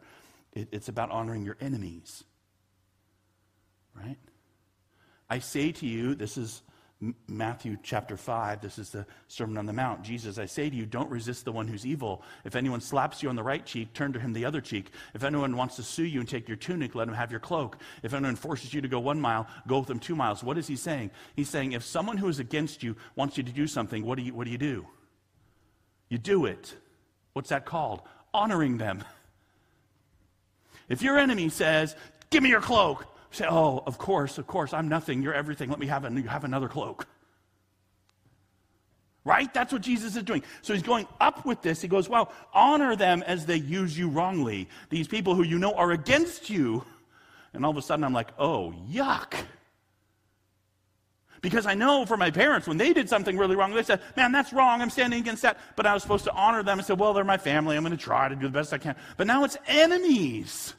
It, 0.54 0.70
it's 0.72 0.88
about 0.88 1.12
honoring 1.12 1.46
your 1.46 1.58
enemies. 1.62 2.24
Right? 3.96 4.18
I 5.30 5.40
say 5.40 5.72
to 5.74 5.86
you, 5.86 6.16
this 6.16 6.38
is 6.38 6.64
Matthew 7.28 7.78
chapter 7.82 8.18
5. 8.18 8.60
This 8.60 8.78
is 8.78 8.90
the 8.90 9.06
Sermon 9.28 9.58
on 9.58 9.66
the 9.66 9.74
Mount. 9.74 10.02
Jesus, 10.02 10.38
I 10.38 10.48
say 10.48 10.70
to 10.70 10.76
you, 10.76 10.86
don't 10.86 11.10
resist 11.10 11.46
the 11.46 11.52
one 11.52 11.68
who's 11.68 11.86
evil. 11.86 12.24
If 12.44 12.58
anyone 12.58 12.82
slaps 12.82 13.24
you 13.24 13.30
on 13.30 13.38
the 13.38 13.44
right 13.44 13.66
cheek, 13.66 13.94
turn 13.94 14.12
to 14.14 14.20
him 14.20 14.34
the 14.34 14.44
other 14.44 14.60
cheek. 14.60 14.92
If 15.14 15.24
anyone 15.24 15.56
wants 15.56 15.78
to 15.78 15.84
sue 15.84 16.04
you 16.04 16.20
and 16.20 16.28
take 16.28 16.50
your 16.50 16.58
tunic, 16.58 16.96
let 16.96 17.08
him 17.08 17.14
have 17.14 17.32
your 17.32 17.40
cloak. 17.40 17.78
If 18.04 18.14
anyone 18.14 18.36
forces 18.36 18.74
you 18.74 18.82
to 18.82 18.90
go 18.90 19.00
one 19.00 19.22
mile, 19.22 19.48
go 19.66 19.80
with 19.80 19.88
them 19.88 20.00
two 20.00 20.16
miles. 20.16 20.44
What 20.44 20.58
is 20.58 20.68
he 20.68 20.76
saying? 20.76 21.12
He's 21.38 21.50
saying, 21.50 21.72
if 21.72 21.86
someone 21.86 22.18
who 22.18 22.28
is 22.28 22.40
against 22.40 22.84
you 22.84 22.98
wants 23.16 23.38
you 23.38 23.44
to 23.44 23.52
do 23.52 23.66
something, 23.66 24.04
what 24.04 24.18
do 24.18 24.24
you, 24.24 24.34
what 24.34 24.44
do, 24.44 24.52
you 24.52 24.58
do? 24.58 24.86
You 26.10 26.18
do 26.18 26.46
it. 26.46 26.76
What's 27.32 27.50
that 27.50 27.66
called? 27.66 28.02
Honoring 28.34 28.78
them. 28.78 29.04
If 30.90 31.02
your 31.02 31.18
enemy 31.18 31.50
says, 31.50 31.96
Give 32.30 32.44
me 32.44 32.50
your 32.50 32.62
cloak, 32.62 33.06
say, 33.32 33.46
Oh, 33.50 33.84
of 33.86 33.98
course, 33.98 34.38
of 34.38 34.48
course, 34.48 34.74
I'm 34.74 34.90
nothing. 34.90 35.22
You're 35.22 35.34
everything. 35.34 35.70
Let 35.70 35.80
me 35.80 35.88
have, 35.88 36.04
a, 36.04 36.22
have 36.30 36.44
another 36.44 36.68
cloak. 36.68 37.08
Right? 39.26 39.54
That's 39.54 39.72
what 39.72 39.82
Jesus 39.82 40.16
is 40.16 40.24
doing. 40.24 40.44
So 40.62 40.74
he's 40.74 40.82
going 40.82 41.08
up 41.20 41.46
with 41.46 41.62
this. 41.62 41.82
He 41.82 41.88
goes, 41.88 42.10
Well, 42.10 42.32
honor 42.54 42.96
them 42.96 43.24
as 43.28 43.46
they 43.46 43.58
use 43.58 43.98
you 43.98 44.10
wrongly. 44.10 44.68
These 44.90 45.08
people 45.08 45.36
who 45.36 45.44
you 45.44 45.60
know 45.60 45.74
are 45.74 45.92
against 45.92 46.50
you. 46.50 46.84
And 47.54 47.66
all 47.66 47.72
of 47.72 47.78
a 47.78 47.82
sudden 47.82 48.04
I'm 48.04 48.14
like, 48.14 48.30
Oh, 48.40 48.74
yuck. 48.90 49.36
Because 51.42 51.66
I 51.66 51.74
know 51.74 52.06
for 52.06 52.18
my 52.18 52.32
parents, 52.32 52.68
when 52.68 52.78
they 52.78 52.92
did 52.92 53.08
something 53.08 53.38
really 53.38 53.56
wrong, 53.56 53.74
they 53.74 53.84
said, 53.84 54.02
Man, 54.18 54.32
that's 54.32 54.52
wrong. 54.52 54.82
I'm 54.82 54.90
standing 54.90 55.20
against 55.20 55.42
that. 55.44 55.60
But 55.76 55.86
I 55.86 55.94
was 55.94 56.02
supposed 56.02 56.26
to 56.26 56.34
honor 56.34 56.64
them 56.64 56.80
and 56.80 56.86
say, 56.86 56.94
Well, 56.94 57.14
they're 57.14 57.24
my 57.24 57.38
family. 57.38 57.78
I'm 57.78 57.84
going 57.84 57.96
to 57.96 58.04
try 58.04 58.30
to 58.30 58.36
do 58.36 58.48
the 58.48 58.50
best 58.50 58.74
I 58.74 58.78
can. 58.78 58.96
But 59.18 59.28
now 59.28 59.44
it's 59.44 59.58
enemies. 59.68 60.74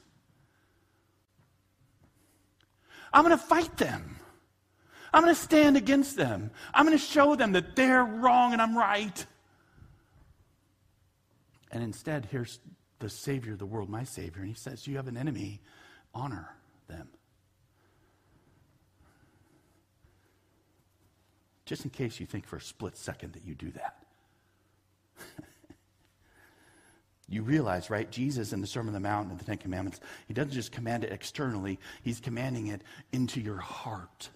I'm 3.13 3.25
going 3.25 3.37
to 3.37 3.45
fight 3.45 3.77
them. 3.77 4.17
I'm 5.13 5.23
going 5.23 5.35
to 5.35 5.41
stand 5.41 5.77
against 5.77 6.17
them. 6.17 6.51
I'm 6.73 6.87
going 6.87 6.97
to 6.97 7.05
show 7.05 7.35
them 7.35 7.53
that 7.53 7.75
they're 7.75 8.05
wrong 8.05 8.53
and 8.53 8.63
I'm 8.63 8.77
right. 8.77 9.27
And 11.73 11.83
instead, 11.83 12.29
here's 12.31 12.61
the 13.01 13.09
Savior 13.09 13.55
of 13.55 13.59
the 13.59 13.67
world, 13.67 13.89
my 13.89 14.05
Savior, 14.05 14.43
and 14.43 14.49
He 14.49 14.55
says, 14.55 14.87
You 14.87 14.97
have 14.97 15.09
an 15.09 15.17
enemy, 15.17 15.61
honor 16.15 16.51
them. 16.87 17.09
Just 21.65 21.85
in 21.85 21.91
case 21.91 22.19
you 22.19 22.27
think 22.27 22.47
for 22.47 22.57
a 22.57 22.61
split 22.61 22.97
second 22.97 23.33
that 23.35 23.45
you 23.45 23.55
do 23.55 23.71
that. 23.73 24.05
you 27.31 27.43
realize, 27.43 27.89
right? 27.89 28.11
Jesus 28.11 28.53
in 28.53 28.61
the 28.61 28.67
Sermon 28.67 28.89
on 28.89 29.01
the 29.03 29.09
Mount 29.09 29.31
and 29.31 29.39
the 29.39 29.45
Ten 29.45 29.57
Commandments, 29.57 30.01
he 30.27 30.35
doesn't 30.35 30.53
just 30.53 30.73
command 30.73 31.05
it 31.05 31.13
externally, 31.13 31.79
he's 32.03 32.21
commanding 32.21 32.67
it 32.67 32.83
into 33.13 33.41
your 33.41 33.59
heart. 33.59 34.29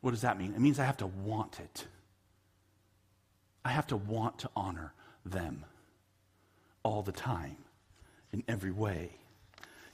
What 0.00 0.12
does 0.12 0.22
that 0.22 0.38
mean? 0.38 0.54
It 0.54 0.60
means 0.60 0.78
I 0.78 0.86
have 0.86 0.96
to 0.96 1.06
want 1.06 1.60
it. 1.60 1.86
I 3.62 3.68
have 3.68 3.86
to 3.88 3.96
want 3.96 4.38
to 4.38 4.50
honor 4.56 4.94
them 5.26 5.66
all 6.82 7.02
the 7.02 7.12
time, 7.12 7.58
in 8.32 8.42
every 8.48 8.70
way. 8.70 9.10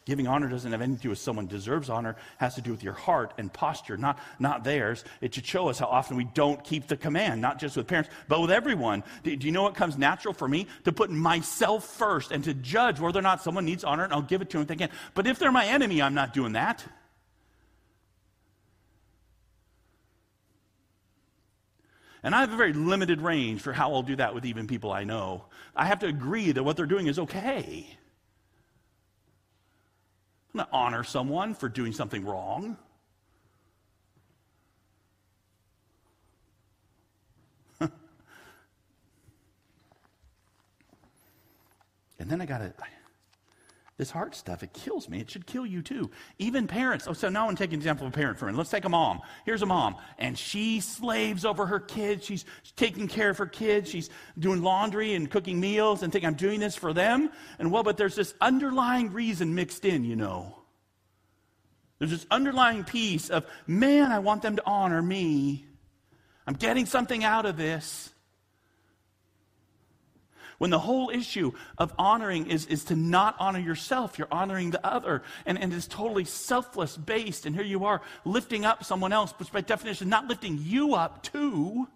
Giving 0.07 0.29
honor 0.29 0.49
doesn't 0.49 0.71
have 0.71 0.81
anything 0.81 0.99
to 0.99 1.03
do 1.03 1.11
with 1.11 1.19
someone 1.19 1.49
deserves 1.49 1.91
honor, 1.91 2.11
it 2.11 2.17
has 2.39 2.55
to 2.55 2.61
do 2.61 2.71
with 2.71 2.85
your 2.85 2.93
heart 2.93 3.35
and 3.39 3.53
posture, 3.53 3.97
not, 3.97 4.21
not 4.39 4.63
theirs. 4.63 5.05
It 5.21 5.35
should 5.35 5.45
show 5.45 5.69
us 5.69 5.81
how 5.81 5.87
often 5.87 6.17
we 6.17 6.23
don't 6.23 6.63
keep 6.63 6.87
the 6.87 6.97
command, 6.97 7.41
not 7.41 7.59
just 7.59 7.77
with 7.77 7.89
parents, 7.89 8.09
but 8.29 8.41
with 8.41 8.53
everyone. 8.53 9.03
Do, 9.25 9.35
do 9.35 9.47
you 9.47 9.53
know 9.53 9.65
what 9.65 9.75
comes 9.75 9.99
natural 9.99 10.33
for 10.33 10.47
me? 10.47 10.69
To 10.85 10.93
put 10.93 11.11
myself 11.11 11.85
first 11.85 12.31
and 12.31 12.45
to 12.45 12.55
judge 12.55 13.01
whether 13.01 13.19
or 13.19 13.23
not 13.23 13.43
someone 13.43 13.65
needs 13.65 13.83
honor, 13.83 14.05
and 14.05 14.13
I'll 14.13 14.23
give 14.23 14.43
it 14.43 14.51
to 14.51 14.59
them 14.59 14.63
if 14.63 14.69
they 14.69 14.77
can. 14.77 14.91
But 15.15 15.27
if 15.27 15.41
they're 15.41 15.51
my 15.51 15.67
enemy, 15.67 16.01
I'm 16.01 16.15
not 16.15 16.33
doing 16.33 16.53
that. 16.53 16.85
And 22.23 22.33
I 22.33 22.41
have 22.41 22.53
a 22.53 22.57
very 22.57 22.73
limited 22.73 23.21
range 23.21 23.61
for 23.61 23.73
how 23.73 23.93
I'll 23.93 24.03
do 24.03 24.17
that 24.17 24.37
with 24.37 24.47
even 24.47 24.69
people 24.69 24.93
I 24.93 25.03
know. 25.03 25.47
I 25.75 25.87
have 25.87 25.99
to 26.01 26.07
agree 26.07 26.53
that 26.53 26.63
what 26.63 26.77
they're 26.77 26.87
doing 26.87 27.09
is 27.09 27.19
okay. 27.19 27.99
I'm 30.57 30.61
not 30.61 30.69
honor 30.73 31.05
someone 31.05 31.53
for 31.53 31.69
doing 31.69 31.93
something 31.93 32.25
wrong. 32.25 32.79
and 37.79 37.91
then 42.21 42.41
I 42.41 42.47
got 42.47 42.61
to 42.61 42.73
this 43.99 44.11
heart 44.11 44.35
stuff, 44.35 44.63
it 44.63 44.75
kills 44.75 45.09
me. 45.09 45.21
It 45.21 45.31
should 45.31 45.47
kill 45.47 45.65
you 45.65 45.81
too. 45.81 46.11
Even 46.39 46.67
parents. 46.67 47.07
Oh, 47.09 47.15
so 47.15 47.31
now 47.31 47.49
I'm 47.49 47.57
taking 47.57 47.75
an 47.75 47.81
example 47.81 48.07
of 48.07 48.13
a 48.13 48.17
parent 48.17 48.39
for 48.39 48.49
a. 48.49 48.53
Let's 48.53 48.69
take 48.69 48.85
a 48.85 48.91
mom. 48.91 49.21
Here's 49.47 49.63
a 49.63 49.67
mom, 49.67 49.97
and 50.19 50.39
she 50.39 50.81
slaves 50.81 51.47
over 51.47 51.65
her 51.65 51.81
kids. 51.81 52.27
She's 52.27 52.45
taking 52.77 53.09
care 53.09 53.31
of 53.31 53.39
her 53.39 53.47
kids. 53.47 53.89
She's 53.89 54.11
doing 54.39 54.63
laundry 54.63 55.15
and 55.15 55.31
cooking 55.31 55.59
meals 55.59 56.03
and 56.03 56.13
think 56.13 56.27
I'm 56.27 56.35
doing 56.35 56.61
this 56.61 56.77
for 56.77 56.93
them. 56.93 57.31
And 57.59 57.73
well, 57.73 57.83
but 57.83 57.97
there's 57.97 58.15
this 58.15 58.35
underlying 58.41 59.13
reason 59.13 59.55
mixed 59.55 59.87
in, 59.87 60.05
you 60.05 60.17
know. 60.17 60.59
There's 61.99 62.11
this 62.11 62.27
underlying 62.31 62.85
piece 62.85 63.31
of, 63.31 63.47
man, 63.67 64.13
I 64.13 64.19
want 64.19 64.43
them 64.43 64.57
to 64.57 64.63
honor 64.67 65.01
me. 65.01 65.65
I'm 66.47 66.55
getting 66.55 66.85
something 66.85 67.25
out 67.25 67.47
of 67.47 67.57
this. 67.57 68.13
When 70.59 70.71
the 70.71 70.79
whole 70.79 71.11
issue 71.11 71.53
of 71.77 71.93
honoring 71.99 72.51
is, 72.51 72.67
is 72.67 72.85
to 72.85 72.97
not 72.97 73.37
honor 73.39 73.59
yourself, 73.59 74.19
you're 74.19 74.29
honoring 74.31 74.71
the 74.71 74.85
other. 74.87 75.23
And, 75.45 75.59
and 75.59 75.73
it's 75.73 75.87
totally 75.87 76.25
selfless 76.25 76.97
based. 76.97 77.45
And 77.45 77.55
here 77.55 77.65
you 77.65 77.85
are 77.85 78.01
lifting 78.25 78.65
up 78.65 78.85
someone 78.85 79.13
else, 79.13 79.33
which 79.39 79.53
by 79.53 79.61
definition, 79.61 80.09
not 80.09 80.29
lifting 80.29 80.59
you 80.61 80.95
up 80.95 81.23
too. 81.23 81.87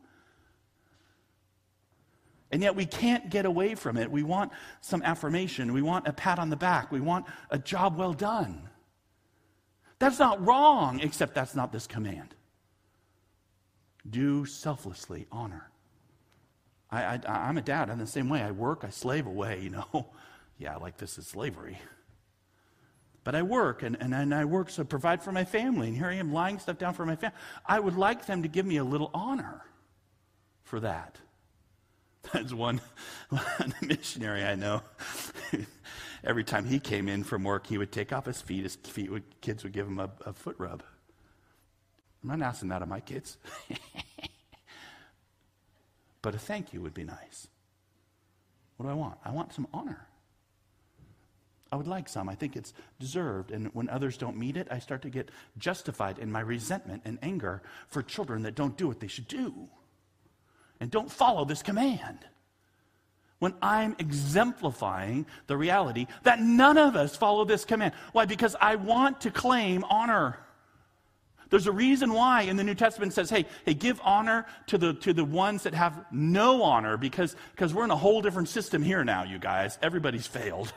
And 2.50 2.62
yet 2.62 2.74
we 2.74 2.84
can't 2.84 3.30
get 3.30 3.46
away 3.46 3.74
from 3.76 3.96
it. 3.96 4.10
We 4.10 4.22
want 4.22 4.52
some 4.80 5.02
affirmation. 5.02 5.72
We 5.72 5.82
want 5.82 6.08
a 6.08 6.12
pat 6.12 6.38
on 6.38 6.50
the 6.50 6.56
back. 6.56 6.90
We 6.90 7.00
want 7.00 7.26
a 7.50 7.58
job 7.58 7.96
well 7.96 8.12
done. 8.12 8.68
That's 10.00 10.18
not 10.18 10.44
wrong, 10.44 11.00
except 11.00 11.34
that's 11.34 11.54
not 11.54 11.72
this 11.72 11.86
command. 11.86 12.34
Do 14.08 14.46
selflessly 14.46 15.26
honor. 15.30 15.70
I, 16.92 17.20
I, 17.26 17.48
am 17.48 17.56
a 17.56 17.62
dad. 17.62 17.88
I'm 17.88 17.98
the 17.98 18.06
same 18.06 18.28
way. 18.28 18.42
I 18.42 18.50
work, 18.50 18.84
I 18.84 18.90
slave 18.90 19.26
away, 19.26 19.60
you 19.62 19.70
know. 19.70 20.08
yeah, 20.58 20.76
like 20.76 20.96
this 20.96 21.18
is 21.18 21.26
slavery. 21.26 21.78
But 23.22 23.34
I 23.34 23.42
work, 23.42 23.82
and, 23.82 23.96
and, 24.00 24.14
and 24.14 24.34
I 24.34 24.44
work 24.44 24.70
to 24.72 24.84
provide 24.84 25.22
for 25.22 25.30
my 25.30 25.44
family. 25.44 25.88
And 25.88 25.96
here 25.96 26.06
I 26.06 26.14
am 26.14 26.32
lying 26.32 26.58
stuff 26.58 26.78
down 26.78 26.94
for 26.94 27.04
my 27.06 27.16
family. 27.16 27.36
I 27.66 27.78
would 27.78 27.96
like 27.96 28.26
them 28.26 28.42
to 28.42 28.48
give 28.48 28.66
me 28.66 28.78
a 28.78 28.84
little 28.84 29.10
honor 29.12 29.62
for 30.62 30.80
that. 30.80 31.18
That's 32.32 32.52
one, 32.52 32.80
one 33.28 33.74
missionary 33.82 34.42
I 34.44 34.54
know. 34.54 34.82
Every 36.24 36.44
time 36.44 36.64
he 36.66 36.78
came 36.78 37.08
in 37.08 37.24
from 37.24 37.44
work, 37.44 37.66
he 37.66 37.78
would 37.78 37.92
take 37.92 38.12
off 38.12 38.26
his 38.26 38.42
feet. 38.42 38.64
His 38.64 38.76
feet 38.76 39.10
would, 39.10 39.40
kids 39.40 39.62
would 39.64 39.72
give 39.72 39.86
him 39.86 40.00
a, 40.00 40.10
a 40.26 40.32
foot 40.32 40.56
rub. 40.58 40.82
I'm 42.22 42.38
not 42.38 42.42
asking 42.42 42.68
that 42.70 42.82
of 42.82 42.88
my 42.88 43.00
kids. 43.00 43.38
But 46.22 46.34
a 46.34 46.38
thank 46.38 46.72
you 46.72 46.80
would 46.82 46.94
be 46.94 47.04
nice. 47.04 47.48
What 48.76 48.86
do 48.86 48.90
I 48.90 48.94
want? 48.94 49.18
I 49.24 49.30
want 49.30 49.52
some 49.52 49.66
honor. 49.72 50.06
I 51.72 51.76
would 51.76 51.86
like 51.86 52.08
some. 52.08 52.28
I 52.28 52.34
think 52.34 52.56
it's 52.56 52.72
deserved. 52.98 53.50
And 53.50 53.68
when 53.74 53.88
others 53.88 54.16
don't 54.16 54.36
meet 54.36 54.56
it, 54.56 54.66
I 54.70 54.80
start 54.80 55.02
to 55.02 55.10
get 55.10 55.30
justified 55.56 56.18
in 56.18 56.32
my 56.32 56.40
resentment 56.40 57.02
and 57.04 57.18
anger 57.22 57.62
for 57.88 58.02
children 58.02 58.42
that 58.42 58.54
don't 58.54 58.76
do 58.76 58.88
what 58.88 59.00
they 59.00 59.06
should 59.06 59.28
do 59.28 59.68
and 60.80 60.90
don't 60.90 61.10
follow 61.10 61.44
this 61.44 61.62
command. 61.62 62.18
When 63.38 63.54
I'm 63.62 63.96
exemplifying 63.98 65.26
the 65.46 65.56
reality 65.56 66.06
that 66.24 66.40
none 66.40 66.76
of 66.76 66.96
us 66.96 67.16
follow 67.16 67.44
this 67.44 67.64
command. 67.64 67.94
Why? 68.12 68.26
Because 68.26 68.56
I 68.60 68.76
want 68.76 69.22
to 69.22 69.30
claim 69.30 69.84
honor. 69.88 70.38
There's 71.50 71.66
a 71.66 71.72
reason 71.72 72.12
why 72.12 72.42
in 72.42 72.56
the 72.56 72.64
New 72.64 72.76
Testament 72.76 73.12
says, 73.12 73.28
hey, 73.28 73.44
hey, 73.66 73.74
give 73.74 74.00
honor 74.04 74.46
to 74.68 74.78
the, 74.78 74.94
to 74.94 75.12
the 75.12 75.24
ones 75.24 75.64
that 75.64 75.74
have 75.74 76.04
no 76.12 76.62
honor 76.62 76.96
because, 76.96 77.34
because 77.50 77.74
we're 77.74 77.84
in 77.84 77.90
a 77.90 77.96
whole 77.96 78.22
different 78.22 78.48
system 78.48 78.82
here 78.82 79.04
now, 79.04 79.24
you 79.24 79.38
guys. 79.38 79.78
Everybody's 79.82 80.28
failed. 80.28 80.72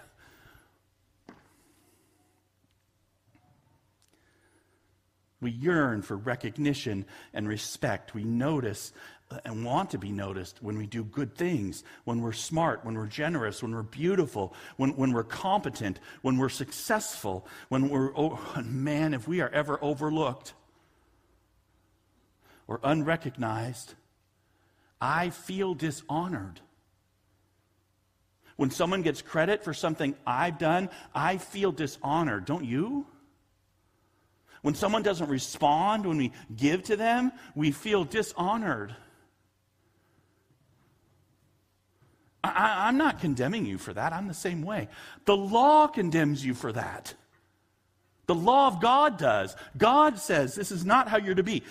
We 5.39 5.51
yearn 5.51 6.01
for 6.01 6.15
recognition 6.17 7.05
and 7.33 7.47
respect. 7.47 8.15
We 8.15 8.23
notice 8.23 8.93
and 9.45 9.65
want 9.65 9.91
to 9.91 9.97
be 9.97 10.11
noticed 10.11 10.61
when 10.61 10.77
we 10.77 10.87
do 10.87 11.03
good 11.03 11.35
things, 11.35 11.83
when 12.03 12.21
we're 12.21 12.31
smart, 12.31 12.85
when 12.85 12.95
we're 12.95 13.07
generous, 13.07 13.61
when 13.61 13.73
we're 13.73 13.83
beautiful, 13.83 14.53
when, 14.77 14.91
when 14.91 15.11
we're 15.11 15.23
competent, 15.23 15.99
when 16.21 16.37
we're 16.37 16.49
successful, 16.49 17.45
when 17.69 17.89
we're, 17.89 18.11
oh, 18.15 18.39
man, 18.65 19.13
if 19.13 19.27
we 19.27 19.41
are 19.41 19.49
ever 19.49 19.77
overlooked, 19.81 20.53
or 22.67 22.79
unrecognized, 22.83 23.93
I 25.01 25.29
feel 25.29 25.73
dishonored. 25.73 26.61
When 28.55 28.69
someone 28.69 29.01
gets 29.01 29.21
credit 29.21 29.63
for 29.63 29.73
something 29.73 30.15
I've 30.25 30.57
done, 30.57 30.89
I 31.13 31.37
feel 31.37 31.71
dishonored, 31.71 32.45
don't 32.45 32.65
you? 32.65 33.07
When 34.61 34.75
someone 34.75 35.03
doesn't 35.03 35.29
respond 35.29 36.05
when 36.05 36.17
we 36.17 36.31
give 36.55 36.83
to 36.83 36.95
them, 36.95 37.33
we 37.53 37.71
feel 37.71 38.05
dishonored. 38.05 38.95
I, 42.43 42.89
am 42.89 42.97
not 42.97 43.19
condemning 43.19 43.65
you 43.65 43.77
for 43.77 43.93
that. 43.93 44.13
I'm 44.13 44.27
the 44.27 44.33
same 44.33 44.63
way. 44.63 44.89
The 45.25 45.35
law 45.35 45.87
condemns 45.87 46.45
you 46.45 46.53
for 46.53 46.71
that. 46.73 47.13
The 48.25 48.35
law 48.35 48.67
of 48.67 48.81
God 48.81 49.17
does. 49.17 49.55
God 49.77 50.17
says 50.17 50.55
this 50.55 50.71
is 50.71 50.85
not 50.85 51.09
how 51.09 51.17
you're 51.17 51.35
to 51.35 51.43
be. 51.43 51.63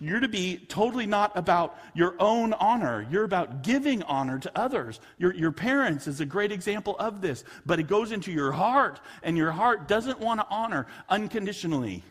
You're 0.00 0.20
to 0.20 0.28
be 0.28 0.56
totally 0.56 1.06
not 1.06 1.32
about 1.36 1.78
your 1.94 2.14
own 2.18 2.52
honor. 2.52 3.06
You're 3.10 3.24
about 3.24 3.62
giving 3.62 4.02
honor 4.02 4.38
to 4.40 4.58
others. 4.58 5.00
Your, 5.18 5.32
your 5.32 5.52
parents 5.52 6.06
is 6.06 6.20
a 6.20 6.26
great 6.26 6.52
example 6.52 6.96
of 6.98 7.20
this, 7.20 7.44
but 7.64 7.78
it 7.78 7.84
goes 7.84 8.12
into 8.12 8.32
your 8.32 8.52
heart, 8.52 9.00
and 9.22 9.36
your 9.36 9.52
heart 9.52 9.88
doesn't 9.88 10.20
want 10.20 10.40
to 10.40 10.46
honor 10.50 10.86
unconditionally. 11.08 12.02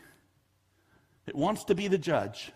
It 1.26 1.34
wants 1.34 1.64
to 1.64 1.74
be 1.74 1.88
the 1.88 1.98
judge. 1.98 2.52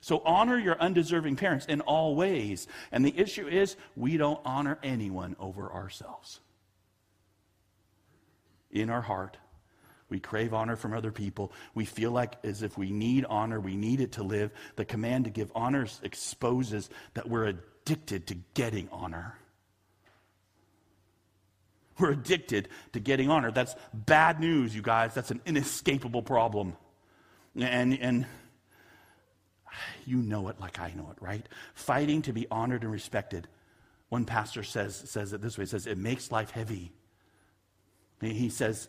So 0.00 0.20
honor 0.24 0.58
your 0.58 0.78
undeserving 0.78 1.36
parents 1.36 1.64
in 1.64 1.80
all 1.80 2.14
ways. 2.14 2.68
And 2.92 3.04
the 3.04 3.18
issue 3.18 3.48
is, 3.48 3.74
we 3.96 4.18
don't 4.18 4.40
honor 4.44 4.78
anyone 4.82 5.34
over 5.40 5.72
ourselves. 5.72 6.40
In 8.70 8.90
our 8.90 9.00
heart, 9.00 9.38
we 10.14 10.20
crave 10.20 10.54
honor 10.54 10.76
from 10.76 10.94
other 10.94 11.10
people. 11.10 11.50
We 11.74 11.84
feel 11.84 12.12
like 12.12 12.36
as 12.44 12.62
if 12.62 12.78
we 12.78 12.92
need 12.92 13.24
honor, 13.24 13.58
we 13.58 13.74
need 13.74 14.00
it 14.00 14.12
to 14.12 14.22
live. 14.22 14.52
The 14.76 14.84
command 14.84 15.24
to 15.24 15.30
give 15.32 15.50
honor 15.56 15.88
exposes 16.04 16.88
that 17.14 17.28
we're 17.28 17.46
addicted 17.46 18.28
to 18.28 18.36
getting 18.54 18.88
honor. 18.92 19.36
We're 21.98 22.12
addicted 22.12 22.68
to 22.92 23.00
getting 23.00 23.28
honor. 23.28 23.50
That's 23.50 23.74
bad 23.92 24.38
news, 24.38 24.72
you 24.72 24.82
guys. 24.82 25.14
That's 25.14 25.32
an 25.32 25.40
inescapable 25.46 26.22
problem. 26.22 26.76
And, 27.56 27.98
and 27.98 28.24
you 30.06 30.18
know 30.18 30.46
it 30.46 30.60
like 30.60 30.78
I 30.78 30.92
know 30.94 31.08
it, 31.10 31.20
right? 31.20 31.44
Fighting 31.74 32.22
to 32.22 32.32
be 32.32 32.46
honored 32.52 32.84
and 32.84 32.92
respected. 32.92 33.48
One 34.10 34.26
pastor 34.26 34.62
says, 34.62 34.94
says 34.94 35.32
it 35.32 35.42
this 35.42 35.58
way, 35.58 35.64
he 35.64 35.68
says, 35.70 35.88
it 35.88 35.98
makes 35.98 36.30
life 36.30 36.52
heavy. 36.52 36.92
He 38.20 38.48
says, 38.48 38.88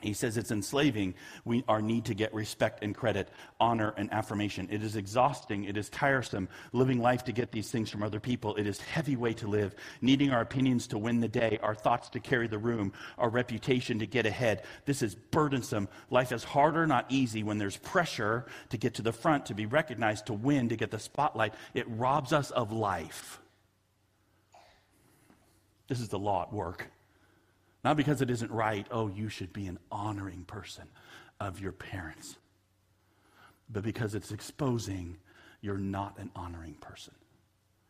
he 0.00 0.12
says 0.12 0.36
it's 0.36 0.50
enslaving 0.50 1.14
we, 1.44 1.64
our 1.68 1.82
need 1.82 2.04
to 2.06 2.14
get 2.14 2.32
respect 2.32 2.82
and 2.82 2.94
credit, 2.94 3.28
honor 3.58 3.94
and 3.96 4.12
affirmation. 4.12 4.68
It 4.70 4.82
is 4.82 4.96
exhausting. 4.96 5.64
It 5.64 5.76
is 5.76 5.88
tiresome 5.88 6.48
living 6.72 7.00
life 7.00 7.24
to 7.24 7.32
get 7.32 7.52
these 7.52 7.70
things 7.70 7.90
from 7.90 8.02
other 8.02 8.20
people. 8.20 8.56
It 8.56 8.66
is 8.66 8.80
heavy 8.80 9.16
way 9.16 9.34
to 9.34 9.46
live, 9.46 9.74
needing 10.00 10.30
our 10.30 10.40
opinions 10.40 10.86
to 10.88 10.98
win 10.98 11.20
the 11.20 11.28
day, 11.28 11.58
our 11.62 11.74
thoughts 11.74 12.08
to 12.10 12.20
carry 12.20 12.48
the 12.48 12.58
room, 12.58 12.92
our 13.18 13.28
reputation 13.28 13.98
to 13.98 14.06
get 14.06 14.26
ahead. 14.26 14.64
This 14.84 15.02
is 15.02 15.14
burdensome. 15.14 15.88
Life 16.10 16.32
is 16.32 16.44
harder, 16.44 16.86
not 16.86 17.06
easy, 17.08 17.42
when 17.42 17.58
there's 17.58 17.76
pressure 17.76 18.46
to 18.70 18.76
get 18.76 18.94
to 18.94 19.02
the 19.02 19.12
front, 19.12 19.46
to 19.46 19.54
be 19.54 19.66
recognized, 19.66 20.26
to 20.26 20.32
win, 20.32 20.68
to 20.68 20.76
get 20.76 20.90
the 20.90 20.98
spotlight. 20.98 21.54
It 21.74 21.86
robs 21.88 22.32
us 22.32 22.50
of 22.50 22.72
life. 22.72 23.40
This 25.88 26.00
is 26.00 26.08
the 26.08 26.18
law 26.18 26.42
at 26.42 26.52
work. 26.52 26.88
Not 27.82 27.96
because 27.96 28.20
it 28.20 28.30
isn't 28.30 28.50
right, 28.50 28.86
oh, 28.90 29.08
you 29.08 29.28
should 29.28 29.52
be 29.52 29.66
an 29.66 29.78
honoring 29.90 30.44
person 30.44 30.84
of 31.40 31.60
your 31.60 31.72
parents, 31.72 32.36
but 33.70 33.82
because 33.82 34.14
it's 34.14 34.32
exposing 34.32 35.16
you're 35.62 35.78
not 35.78 36.18
an 36.18 36.30
honoring 36.34 36.74
person. 36.74 37.14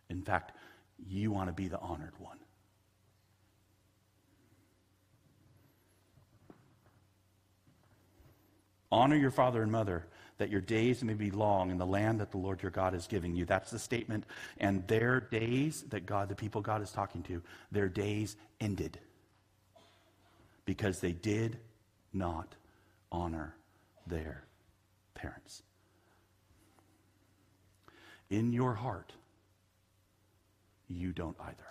In 0.09 0.23
fact, 0.23 0.53
you 1.09 1.31
want 1.31 1.49
to 1.49 1.53
be 1.53 1.69
the 1.69 1.79
honored 1.79 2.13
one. 2.19 2.39
Honor 8.93 9.17
your 9.17 9.31
father 9.31 9.63
and 9.63 9.71
mother, 9.71 10.07
that 10.39 10.51
your 10.51 10.61
days 10.61 11.05
may 11.05 11.15
be 11.15 11.31
long 11.31 11.71
in 11.71 11.79
the 11.79 11.87
land 11.87 12.21
that 12.21 12.33
the 12.33 12.39
Lord 12.39 12.61
your 12.61 12.73
God 12.73 12.93
is 12.93 13.07
giving 13.07 13.37
you. 13.37 13.45
That's 13.45 13.71
the 13.71 13.79
statement. 13.79 14.25
And 14.59 14.87
their 14.89 15.21
days 15.21 15.85
that 15.91 16.07
God, 16.07 16.29
the 16.29 16.35
people 16.35 16.61
God 16.61 16.83
is 16.83 16.91
talking 16.91 17.23
to, 17.25 17.41
their 17.71 17.89
days 17.89 18.37
ended 18.61 18.99
because 20.71 21.01
they 21.01 21.11
did 21.11 21.59
not 22.13 22.55
honor 23.11 23.57
their 24.07 24.45
parents. 25.15 25.65
In 28.31 28.53
your 28.53 28.75
heart, 28.75 29.13
you 30.89 31.11
don't 31.11 31.35
either. 31.41 31.67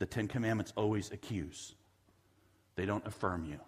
The 0.00 0.06
Ten 0.06 0.26
Commandments 0.26 0.72
always 0.74 1.12
accuse, 1.12 1.76
they 2.74 2.86
don't 2.86 3.06
affirm 3.06 3.44
you. 3.44 3.60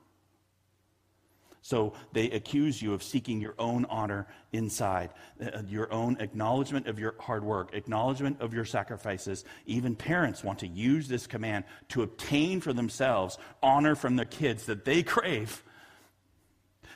So 1.63 1.93
they 2.13 2.31
accuse 2.31 2.81
you 2.81 2.95
of 2.95 3.03
seeking 3.03 3.41
your 3.41 3.55
own 3.59 3.85
honor 3.87 4.27
inside, 4.53 5.11
uh, 5.41 5.63
your 5.69 5.93
own 5.93 6.17
acknowledgement 6.19 6.87
of 6.87 6.99
your 6.99 7.15
hard 7.21 7.45
work, 7.45 7.75
acknowledgement 7.75 8.41
of 8.41 8.55
your 8.55 8.65
sacrifices. 8.65 9.45
Even 9.67 9.95
parents 9.95 10.43
want 10.43 10.61
to 10.61 10.67
use 10.67 11.07
this 11.07 11.27
command 11.27 11.65
to 11.89 12.03
obtain 12.03 12.61
for 12.61 12.73
themselves 12.73 13.37
honor 13.63 13.95
from 13.95 14.17
their 14.17 14.25
kids 14.25 14.67
that 14.67 14.85
they 14.85 15.03
crave. 15.03 15.63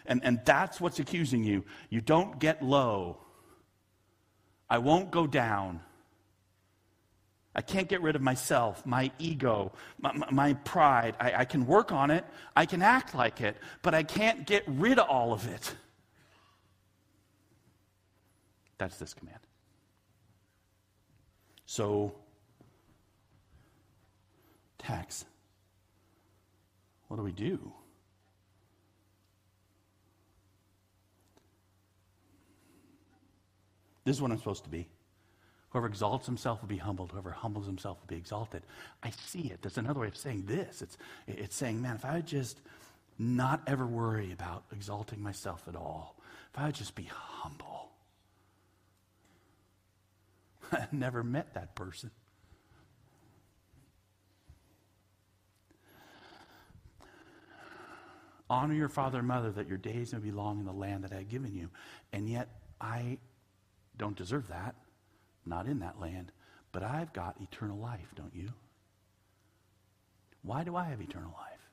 And, 0.06 0.22
and 0.24 0.40
that's 0.44 0.80
what's 0.80 0.98
accusing 0.98 1.44
you. 1.44 1.64
You 1.90 2.00
don't 2.00 2.38
get 2.38 2.62
low. 2.62 3.18
I 4.68 4.78
won't 4.78 5.10
go 5.10 5.26
down. 5.26 5.80
I 7.64 7.72
can't 7.72 7.88
get 7.88 8.02
rid 8.02 8.14
of 8.14 8.20
myself, 8.20 8.84
my 8.84 9.10
ego, 9.18 9.72
my, 9.98 10.12
my 10.30 10.52
pride. 10.52 11.16
I, 11.18 11.32
I 11.32 11.44
can 11.46 11.66
work 11.66 11.92
on 11.92 12.10
it, 12.10 12.22
I 12.54 12.66
can 12.66 12.82
act 12.82 13.14
like 13.14 13.40
it, 13.40 13.56
but 13.80 13.94
I 13.94 14.02
can't 14.02 14.46
get 14.46 14.64
rid 14.66 14.98
of 14.98 15.08
all 15.08 15.32
of 15.32 15.48
it. 15.48 15.74
That's 18.76 18.98
this 18.98 19.14
command. 19.14 19.38
So, 21.64 22.14
tax. 24.76 25.24
What 27.08 27.16
do 27.16 27.22
we 27.22 27.32
do? 27.32 27.72
This 34.04 34.16
is 34.16 34.20
what 34.20 34.30
I'm 34.32 34.38
supposed 34.38 34.64
to 34.64 34.70
be. 34.70 34.86
Whoever 35.74 35.88
exalts 35.88 36.26
himself 36.26 36.60
will 36.62 36.68
be 36.68 36.76
humbled. 36.76 37.10
Whoever 37.10 37.32
humbles 37.32 37.66
himself 37.66 37.98
will 38.00 38.06
be 38.06 38.16
exalted. 38.16 38.62
I 39.02 39.10
see 39.10 39.50
it. 39.50 39.60
That's 39.60 39.76
another 39.76 39.98
way 39.98 40.06
of 40.06 40.16
saying 40.16 40.44
this. 40.46 40.80
It's, 40.80 40.96
it's 41.26 41.56
saying, 41.56 41.82
man, 41.82 41.96
if 41.96 42.04
I 42.04 42.14
would 42.14 42.28
just 42.28 42.60
not 43.18 43.60
ever 43.66 43.84
worry 43.84 44.30
about 44.30 44.62
exalting 44.70 45.20
myself 45.20 45.64
at 45.66 45.74
all, 45.74 46.14
if 46.52 46.60
I 46.60 46.66
would 46.66 46.76
just 46.76 46.94
be 46.94 47.08
humble. 47.10 47.90
I 50.72 50.86
never 50.92 51.24
met 51.24 51.54
that 51.54 51.74
person. 51.74 52.12
Honor 58.48 58.74
your 58.74 58.88
father 58.88 59.18
and 59.18 59.26
mother 59.26 59.50
that 59.50 59.66
your 59.66 59.78
days 59.78 60.12
may 60.12 60.20
be 60.20 60.30
long 60.30 60.60
in 60.60 60.66
the 60.66 60.72
land 60.72 61.02
that 61.02 61.10
I 61.10 61.16
have 61.16 61.28
given 61.28 61.52
you. 61.52 61.70
And 62.12 62.28
yet, 62.28 62.60
I 62.80 63.18
don't 63.96 64.16
deserve 64.16 64.46
that 64.48 64.76
not 65.46 65.66
in 65.66 65.80
that 65.80 66.00
land, 66.00 66.32
but 66.72 66.82
I've 66.82 67.12
got 67.12 67.40
eternal 67.40 67.78
life, 67.78 68.12
don't 68.16 68.34
you? 68.34 68.48
Why 70.42 70.64
do 70.64 70.76
I 70.76 70.84
have 70.84 71.00
eternal 71.00 71.34
life? 71.38 71.70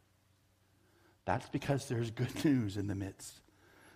That's 1.25 1.49
because 1.49 1.87
there's 1.87 2.11
good 2.11 2.45
news 2.45 2.77
in 2.77 2.87
the 2.87 2.95
midst. 2.95 3.41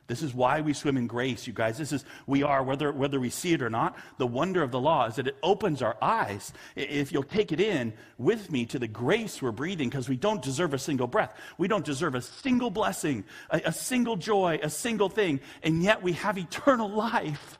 This 0.08 0.22
is 0.22 0.36
why 0.36 0.62
we 0.62 0.74
swim 0.74 0.98
in 0.98 1.08
grace, 1.08 1.48
you 1.48 1.54
guys. 1.54 1.80
This 1.80 1.92
is, 1.92 2.06
we 2.28 2.44
are, 2.44 2.62
whether, 2.62 2.92
whether 2.92 3.20
we 3.20 3.32
see 3.32 3.54
it 3.54 3.64
or 3.64 3.72
not, 3.72 3.96
the 4.20 4.28
wonder 4.28 4.62
of 4.62 4.70
the 4.70 4.80
law 4.80 5.08
is 5.08 5.16
that 5.16 5.28
it 5.28 5.36
opens 5.42 5.82
our 5.82 5.98
eyes. 6.00 6.54
If 6.76 7.12
you'll 7.12 7.24
take 7.24 7.52
it 7.52 7.60
in 7.60 7.92
with 8.20 8.52
me 8.52 8.68
to 8.68 8.78
the 8.78 8.88
grace 8.88 9.42
we're 9.42 9.52
breathing, 9.52 9.90
because 9.90 10.08
we 10.08 10.16
don't 10.16 10.44
deserve 10.44 10.76
a 10.76 10.78
single 10.78 11.08
breath. 11.08 11.34
We 11.58 11.68
don't 11.68 11.84
deserve 11.84 12.14
a 12.14 12.22
single 12.22 12.70
blessing, 12.70 13.24
a, 13.50 13.64
a 13.66 13.72
single 13.72 14.16
joy, 14.16 14.60
a 14.62 14.70
single 14.70 15.10
thing, 15.10 15.40
and 15.64 15.82
yet 15.82 16.04
we 16.04 16.14
have 16.14 16.38
eternal 16.38 16.90
life. 16.96 17.58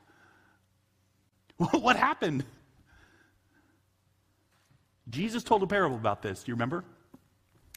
What 1.72 1.96
happened? 1.96 2.44
Jesus 5.08 5.42
told 5.42 5.62
a 5.62 5.66
parable 5.66 5.96
about 5.96 6.22
this. 6.22 6.42
Do 6.42 6.50
you 6.50 6.54
remember? 6.54 6.84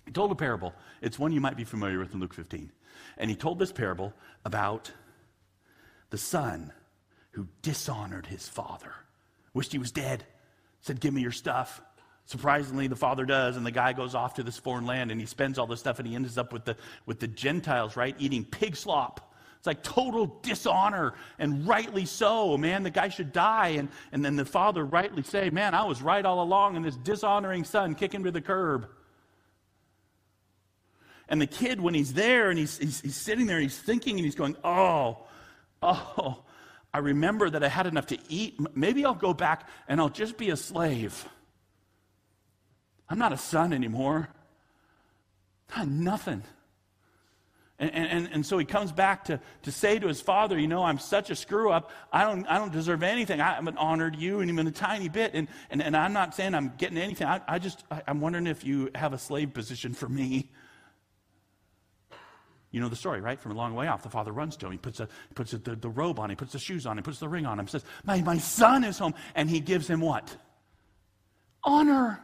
He 0.06 0.12
told 0.12 0.32
a 0.32 0.36
parable. 0.36 0.74
It's 1.02 1.20
one 1.20 1.32
you 1.32 1.42
might 1.42 1.56
be 1.56 1.64
familiar 1.64 2.00
with 2.00 2.14
in 2.14 2.20
Luke 2.20 2.34
15. 2.34 2.72
And 3.18 3.30
he 3.30 3.36
told 3.36 3.60
this 3.60 3.72
parable 3.72 4.14
about 4.44 4.92
the 6.10 6.18
son 6.18 6.74
who 7.32 7.48
dishonored 7.62 8.26
his 8.26 8.48
father, 8.50 8.94
wished 9.54 9.72
he 9.72 9.78
was 9.78 9.92
dead, 9.92 10.26
said, 10.82 11.00
Give 11.00 11.14
me 11.14 11.22
your 11.22 11.32
stuff. 11.32 11.82
Surprisingly, 12.26 12.88
the 12.88 12.96
father 12.96 13.26
does, 13.26 13.58
and 13.58 13.66
the 13.66 13.72
guy 13.72 13.94
goes 13.94 14.14
off 14.14 14.36
to 14.36 14.44
this 14.44 14.58
foreign 14.58 14.86
land 14.86 15.10
and 15.10 15.20
he 15.20 15.26
spends 15.26 15.58
all 15.58 15.66
this 15.66 15.80
stuff 15.80 15.98
and 15.98 16.08
he 16.08 16.16
ends 16.16 16.38
up 16.38 16.54
with 16.54 16.64
the, 16.66 16.76
with 17.06 17.20
the 17.20 17.28
Gentiles, 17.28 17.96
right? 17.96 18.16
Eating 18.20 18.46
pig 18.46 18.76
slop. 18.76 19.29
It's 19.60 19.68
like 19.68 19.84
total 19.84 20.40
dishonor, 20.42 21.16
and 21.38 21.68
rightly 21.68 22.06
so. 22.06 22.58
Man, 22.58 22.84
the 22.84 22.90
guy 22.90 23.10
should 23.10 23.34
die. 23.34 23.70
And, 23.70 23.90
and 24.14 24.24
then 24.24 24.38
the 24.38 24.46
father 24.46 24.86
rightly 24.86 25.22
say, 25.22 25.50
Man, 25.50 25.76
I 25.76 25.84
was 25.84 26.02
right 26.02 26.26
all 26.26 26.42
along, 26.42 26.78
and 26.78 26.86
this 26.86 26.96
dishonoring 26.96 27.66
son 27.66 27.94
kick 27.94 28.14
him 28.14 28.24
to 28.24 28.32
the 28.32 28.40
curb. 28.40 28.88
And 31.28 31.42
the 31.42 31.48
kid, 31.48 31.82
when 31.82 31.94
he's 31.94 32.14
there 32.14 32.50
and 32.50 32.58
he's, 32.58 32.78
he's, 32.78 33.02
he's 33.02 33.18
sitting 33.18 33.46
there 33.46 33.58
and 33.58 33.64
he's 33.64 33.78
thinking 33.78 34.16
and 34.16 34.24
he's 34.24 34.36
going, 34.36 34.56
Oh, 34.64 35.26
oh, 35.84 36.42
I 36.94 37.00
remember 37.00 37.50
that 37.50 37.62
I 37.62 37.68
had 37.68 37.86
enough 37.86 38.08
to 38.08 38.18
eat. 38.30 38.58
Maybe 38.76 39.04
I'll 39.04 39.14
go 39.14 39.34
back 39.34 39.68
and 39.90 40.00
I'll 40.00 40.10
just 40.10 40.38
be 40.38 40.52
a 40.52 40.56
slave. 40.56 41.28
I'm 43.10 43.20
not 43.20 43.34
a 43.34 43.38
son 43.38 43.74
anymore. 43.74 44.30
I'm 45.76 46.04
nothing. 46.04 46.44
And, 47.80 47.96
and, 47.96 48.30
and 48.34 48.46
so 48.46 48.58
he 48.58 48.66
comes 48.66 48.92
back 48.92 49.26
to, 49.26 49.40
to 49.62 49.72
say 49.72 50.00
to 50.00 50.08
his 50.08 50.20
father, 50.20 50.60
You 50.60 50.68
know, 50.68 50.84
I'm 50.84 51.00
such 51.00 51.30
a 51.30 51.36
screw 51.36 51.72
up. 51.72 51.92
I 52.12 52.24
don't, 52.24 52.46
I 52.48 52.58
don't 52.58 52.74
deserve 52.74 53.04
anything. 53.04 53.40
I 53.40 53.54
haven't 53.54 53.78
honored 53.78 54.18
you 54.18 54.42
and 54.42 54.50
even 54.50 54.68
a 54.68 54.72
tiny 54.72 55.08
bit. 55.08 55.32
And, 55.34 55.48
and, 55.70 55.82
and 55.82 55.96
I'm 55.96 56.12
not 56.12 56.36
saying 56.36 56.56
I'm 56.56 56.74
getting 56.78 56.98
anything. 56.98 57.28
I, 57.28 57.40
I 57.48 57.58
just, 57.58 57.86
I, 57.90 58.02
I'm 58.06 58.20
wondering 58.20 58.48
if 58.48 58.66
you 58.66 58.90
have 58.96 59.14
a 59.14 59.18
slave 59.18 59.54
position 59.54 59.94
for 59.94 60.10
me. 60.10 60.52
You 62.72 62.82
know 62.82 62.90
the 62.90 62.98
story, 62.98 63.22
right? 63.22 63.40
From 63.40 63.54
a 63.54 63.56
long 63.56 63.74
way 63.74 63.88
off, 63.88 64.04
the 64.04 64.10
father 64.10 64.34
runs 64.34 64.58
to 64.58 64.66
him. 64.66 64.74
He 64.74 64.78
puts, 64.78 65.00
a, 65.00 65.08
puts 65.34 65.54
a, 65.54 65.58
the, 65.58 65.76
the 65.76 65.90
robe 65.90 66.20
on, 66.20 66.30
he 66.30 66.36
puts 66.36 66.52
the 66.52 66.60
shoes 66.60 66.86
on, 66.86 66.98
he 66.98 67.02
puts 67.02 67.20
the 67.20 67.30
ring 67.30 67.46
on 67.46 67.60
him, 67.60 67.68
says, 67.68 67.84
my, 68.04 68.22
my 68.22 68.38
son 68.38 68.84
is 68.84 69.00
home. 69.00 69.16
And 69.36 69.50
he 69.50 69.62
gives 69.62 69.90
him 69.90 70.02
what? 70.02 70.36
Honor. 71.64 72.20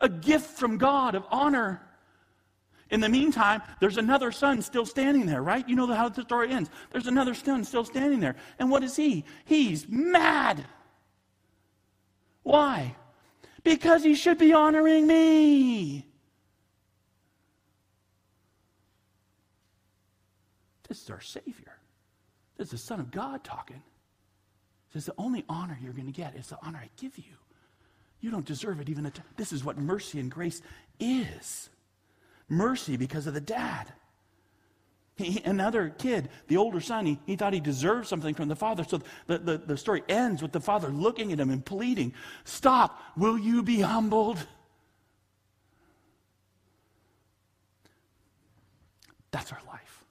A 0.00 0.08
gift 0.08 0.56
from 0.56 0.78
God 0.78 1.16
of 1.16 1.24
honor. 1.30 1.82
In 2.90 3.00
the 3.00 3.08
meantime, 3.08 3.62
there's 3.78 3.98
another 3.98 4.32
son 4.32 4.62
still 4.62 4.84
standing 4.84 5.26
there, 5.26 5.42
right? 5.42 5.66
You 5.68 5.76
know 5.76 5.86
how 5.86 6.08
the 6.08 6.22
story 6.22 6.50
ends. 6.50 6.70
There's 6.90 7.06
another 7.06 7.34
son 7.34 7.64
still 7.64 7.84
standing 7.84 8.18
there. 8.18 8.34
And 8.58 8.70
what 8.70 8.82
is 8.82 8.96
he? 8.96 9.24
He's 9.44 9.88
mad. 9.88 10.64
Why? 12.42 12.96
Because 13.62 14.02
he 14.02 14.14
should 14.14 14.38
be 14.38 14.52
honoring 14.52 15.06
me. 15.06 16.06
This 20.88 21.02
is 21.02 21.10
our 21.10 21.20
Savior. 21.20 21.78
This 22.56 22.66
is 22.66 22.72
the 22.72 22.78
Son 22.78 22.98
of 22.98 23.12
God 23.12 23.44
talking. 23.44 23.82
Says 24.92 25.06
the 25.06 25.14
only 25.16 25.44
honor 25.48 25.78
you're 25.80 25.92
going 25.92 26.06
to 26.06 26.12
get 26.12 26.34
It's 26.34 26.48
the 26.48 26.58
honor 26.62 26.78
I 26.82 26.90
give 26.96 27.16
you. 27.16 27.36
You 28.20 28.32
don't 28.32 28.44
deserve 28.44 28.80
it 28.80 28.88
even. 28.88 29.06
At, 29.06 29.20
this 29.36 29.52
is 29.52 29.64
what 29.64 29.78
mercy 29.78 30.18
and 30.18 30.28
grace 30.28 30.60
is 30.98 31.70
mercy 32.50 32.98
because 32.98 33.26
of 33.26 33.32
the 33.32 33.40
dad. 33.40 33.90
He, 35.16 35.42
another 35.44 35.90
kid, 35.90 36.28
the 36.48 36.56
older 36.56 36.80
son, 36.80 37.06
he, 37.06 37.18
he 37.26 37.36
thought 37.36 37.52
he 37.52 37.60
deserved 37.60 38.08
something 38.08 38.34
from 38.34 38.48
the 38.48 38.56
father. 38.56 38.84
So 38.84 39.00
the, 39.26 39.38
the, 39.38 39.58
the 39.58 39.76
story 39.76 40.02
ends 40.08 40.42
with 40.42 40.52
the 40.52 40.60
father 40.60 40.88
looking 40.88 41.32
at 41.32 41.38
him 41.38 41.50
and 41.50 41.64
pleading, 41.64 42.14
Stop, 42.44 43.00
will 43.16 43.38
you 43.38 43.62
be 43.62 43.80
humbled? 43.80 44.38
That's 49.30 49.52
our 49.52 49.60
life. 49.68 50.04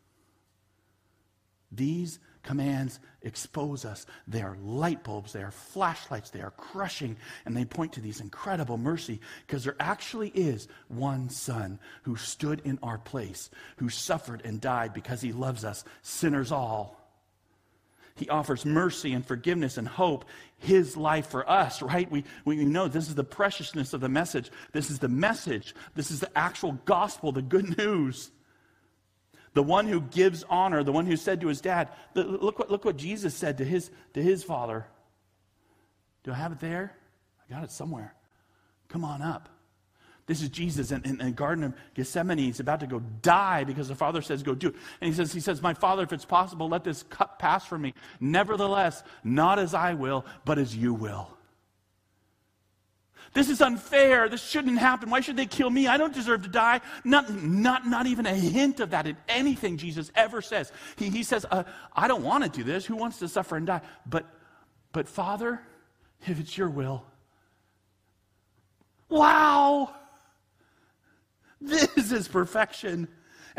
These 1.72 2.20
commands 2.50 3.00
expose 3.22 3.86
us. 3.86 4.08
They 4.28 4.42
are 4.42 4.58
light 4.64 5.04
bulbs, 5.04 5.34
they 5.34 5.44
are 5.44 5.52
flashlights, 5.52 6.32
they 6.32 6.42
are 6.42 6.50
crushing, 6.50 7.16
and 7.46 7.56
they 7.56 7.64
point 7.64 7.94
to 7.94 8.02
these 8.02 8.22
incredible 8.22 8.80
mercy 8.80 9.20
because 9.46 9.64
there 9.64 9.76
actually 9.80 10.30
is 10.30 10.68
one 10.88 11.30
Son 11.30 11.78
who 12.02 12.16
stood 12.16 12.60
in 12.66 12.80
our 12.82 12.98
place, 12.98 13.52
who 13.78 13.88
suffered 13.88 14.42
and 14.44 14.60
died 14.60 14.96
because 14.96 15.22
he 15.22 15.32
loves 15.32 15.64
us, 15.64 15.84
sinners 16.02 16.52
all. 16.52 16.98
He 18.16 18.28
offers 18.30 18.66
mercy 18.66 19.14
and 19.14 19.24
forgiveness 19.24 19.78
and 19.78 19.88
hope, 19.88 20.26
His 20.58 20.98
life 20.98 21.28
for 21.28 21.48
us, 21.48 21.84
right? 21.84 22.10
We, 22.10 22.24
we 22.46 22.66
know 22.66 22.88
this 22.88 23.10
is 23.10 23.16
the 23.16 23.24
preciousness 23.24 23.94
of 23.94 24.02
the 24.02 24.10
message. 24.10 24.50
This 24.72 24.90
is 24.90 24.98
the 24.98 25.08
message. 25.08 25.76
This 25.94 26.10
is 26.10 26.20
the 26.20 26.36
actual 26.36 26.72
gospel, 26.86 27.32
the 27.32 27.44
good 27.44 27.78
news. 27.78 28.32
The 29.54 29.64
one 29.64 29.88
who 29.88 30.02
gives 30.02 30.44
honor, 30.50 30.84
the 30.84 30.92
one 30.92 31.06
who 31.06 31.18
said 31.18 31.42
to 31.42 31.48
his 31.48 31.62
dad, 31.62 31.90
look 32.14 32.60
what, 32.60 32.70
look 32.70 32.86
what 32.86 32.98
Jesus 32.98 33.34
said 33.34 33.58
to 33.58 33.66
his, 33.66 33.90
to 34.14 34.22
his 34.22 34.44
father. 34.44 34.86
Do 36.24 36.32
I 36.32 36.36
have 36.36 36.52
it 36.52 36.60
there? 36.60 36.96
I 37.50 37.54
got 37.54 37.64
it 37.64 37.72
somewhere. 37.72 38.14
Come 38.90 39.04
on 39.04 39.22
up. 39.22 39.50
This 40.30 40.44
is 40.44 40.50
Jesus 40.50 40.92
in, 40.92 41.04
in, 41.06 41.18
the 41.18 41.32
Garden 41.32 41.64
of 41.64 41.74
Gethsemane. 41.96 42.38
He's 42.38 42.60
about 42.60 42.82
to 42.82 42.88
go 42.88 43.00
die 43.24 43.64
because 43.64 43.88
the 43.88 43.96
Father 43.96 44.22
says, 44.22 44.44
Go 44.44 44.54
do 44.54 44.68
it. 44.68 44.76
And 45.02 45.10
he 45.10 45.16
says, 45.16 45.34
he 45.34 45.40
says, 45.40 45.60
My 45.60 45.74
Father, 45.74 46.04
if 46.04 46.14
it's 46.14 46.24
possible, 46.24 46.70
let 46.70 46.84
this 46.84 47.02
cup 47.02 47.40
pass 47.40 47.66
from 47.66 47.82
me. 47.82 47.96
Nevertheless, 48.20 49.02
not 49.24 49.58
as 49.58 49.74
I 49.74 49.96
will, 49.96 50.28
but 50.46 50.60
as 50.60 50.76
you 50.76 50.94
will. 50.94 51.36
This 53.34 53.50
is 53.50 53.62
unfair. 53.62 54.28
This 54.28 54.44
shouldn't 54.44 54.80
happen. 54.80 55.10
Why 55.10 55.20
should 55.20 55.38
they 55.38 55.46
kill 55.46 55.70
me? 55.70 55.88
I 55.88 55.98
don't 55.98 56.14
deserve 56.14 56.44
to 56.44 56.50
die. 56.50 56.82
Not, 57.04 57.32
not, 57.32 57.86
not 57.86 58.08
even 58.08 58.26
a 58.26 58.34
hint 58.34 58.80
of 58.80 58.90
that 58.92 59.08
in 59.08 59.18
anything 59.28 59.78
Jesus 59.78 60.12
ever 60.16 60.42
says. 60.42 60.72
He, 60.98 61.10
he 61.10 61.24
says, 61.24 61.46
uh, 61.50 61.64
I 61.96 62.08
don't 62.08 62.24
want 62.24 62.44
to 62.44 62.50
do 62.50 62.64
this. 62.64 62.86
Who 62.86 62.96
wants 62.96 63.20
to 63.20 63.28
suffer 63.28 63.56
and 63.56 63.68
die? 63.68 63.82
But, 64.06 64.26
but 64.92 65.08
Father, 65.08 65.62
if 66.26 66.40
it's 66.40 66.58
your 66.58 66.70
will. 66.70 67.06
Wow! 69.10 69.94
This 71.62 72.14
is 72.14 72.30
perfection. 72.30 73.10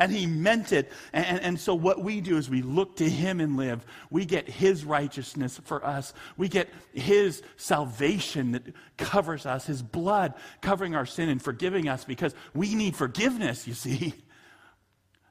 And 0.01 0.11
he 0.11 0.25
meant 0.25 0.73
it. 0.73 0.91
And, 1.13 1.41
and, 1.43 1.61
so, 1.61 1.75
what 1.75 2.03
we 2.03 2.23
do 2.23 2.39
is 2.39 2.49
we 2.49 2.63
look 2.63 2.97
to 2.97 3.09
him 3.09 3.39
and 3.39 3.59
live. 3.59 3.85
We 4.09 4.25
get 4.25 4.49
his 4.49 4.83
righteousness 4.83 5.61
for 5.63 5.85
us. 5.85 6.15
We 6.39 6.49
get 6.49 6.71
his 6.95 7.43
salvation 7.59 8.53
that 8.53 8.63
covers 8.97 9.45
us, 9.45 9.67
his 9.67 9.83
blood 9.83 10.33
covering 10.63 10.95
our 10.95 11.05
sin 11.05 11.29
and 11.29 11.41
forgiving 11.41 11.87
us 11.87 12.07
because 12.07 12.35
we 12.55 12.75
need 12.75 12.97
forgiveness, 12.97 13.69
you 13.69 13.75
see. 13.75 14.15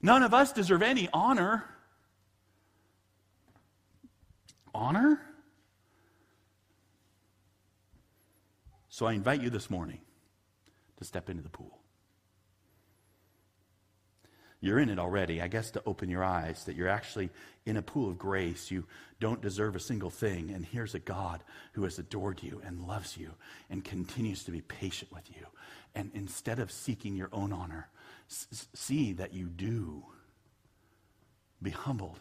None 0.04 0.22
of 0.22 0.36
us 0.36 0.54
deserve 0.54 0.84
any 0.84 1.10
honor. 1.12 1.66
Honor? 4.72 5.20
So, 8.90 9.08
I 9.08 9.14
invite 9.14 9.42
you 9.42 9.50
this 9.50 9.72
morning 9.72 10.02
to 10.98 11.06
step 11.06 11.28
into 11.28 11.42
the 11.42 11.50
pool. 11.50 11.79
You're 14.62 14.80
in 14.80 14.90
it 14.90 15.00
already. 15.00 15.42
I 15.42 15.48
guess 15.48 15.72
to 15.72 15.84
open 15.86 16.10
your 16.10 16.24
eyes 16.24 16.66
that 16.66 16.76
you're 16.76 16.90
actually 16.90 17.30
in 17.66 17.78
a 17.78 17.82
pool 17.82 18.10
of 18.10 18.18
grace. 18.18 18.70
You 18.70 18.86
don't 19.20 19.42
deserve 19.42 19.76
a 19.76 19.80
single 19.80 20.10
thing. 20.10 20.52
And 20.52 20.66
here's 20.66 20.96
a 20.96 21.00
God 21.00 21.44
who 21.74 21.84
has 21.84 21.98
adored 21.98 22.44
you 22.44 22.62
and 22.66 22.86
loves 22.86 23.16
you 23.16 23.32
and 23.70 23.84
continues 23.84 24.44
to 24.44 24.52
be 24.52 24.62
patient 24.62 25.12
with 25.14 25.30
you. 25.30 25.46
And 25.96 26.12
instead 26.14 26.60
of 26.60 26.72
seeking 26.72 27.16
your 27.16 27.30
own 27.32 27.54
honor, 27.54 27.88
s- 28.30 28.68
see 28.74 29.14
that 29.14 29.34
you 29.34 29.46
do. 29.48 30.04
Be 31.62 31.72
humbled 31.72 32.20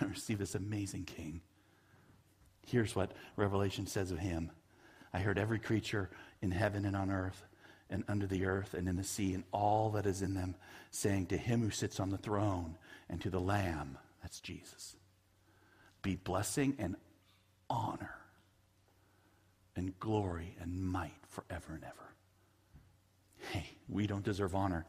and 0.00 0.10
receive 0.10 0.38
this 0.38 0.54
amazing 0.54 1.04
King. 1.04 1.40
Here's 2.66 2.94
what 2.94 3.12
Revelation 3.36 3.86
says 3.86 4.10
of 4.10 4.18
him 4.18 4.50
I 5.12 5.20
heard 5.20 5.38
every 5.38 5.58
creature 5.58 6.10
in 6.42 6.50
heaven 6.50 6.84
and 6.84 6.94
on 6.94 7.10
earth 7.10 7.42
and 7.90 8.04
under 8.08 8.26
the 8.26 8.44
earth 8.44 8.74
and 8.74 8.88
in 8.88 8.96
the 8.96 9.04
sea 9.04 9.34
and 9.34 9.44
all 9.52 9.90
that 9.90 10.06
is 10.06 10.22
in 10.22 10.34
them, 10.34 10.54
saying 10.90 11.26
to 11.26 11.36
him 11.36 11.62
who 11.62 11.70
sits 11.70 12.00
on 12.00 12.10
the 12.10 12.18
throne 12.18 12.76
and 13.08 13.20
to 13.20 13.30
the 13.30 13.40
Lamb, 13.40 13.98
that's 14.22 14.40
Jesus, 14.40 14.96
be 16.02 16.16
blessing 16.16 16.76
and 16.78 16.96
honor 17.70 18.14
and 19.76 19.98
glory 20.00 20.56
and 20.60 20.82
might 20.82 21.12
forever 21.28 21.74
and 21.74 21.84
ever. 21.84 22.14
Hey, 23.52 23.70
we 23.88 24.06
don't 24.06 24.24
deserve 24.24 24.54
honor, 24.54 24.84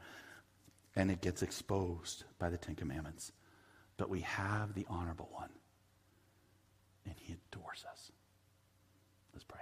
and 0.95 1.11
it 1.11 1.21
gets 1.21 1.43
exposed 1.43 2.23
by 2.39 2.49
the 2.49 2.57
Ten 2.57 2.75
Commandments. 2.75 3.31
But 3.97 4.09
we 4.09 4.21
have 4.21 4.73
the 4.73 4.85
honorable 4.89 5.29
one, 5.31 5.49
and 7.05 7.15
he 7.17 7.35
adores 7.53 7.85
us. 7.91 8.11
Let's 9.33 9.43
pray. 9.43 9.61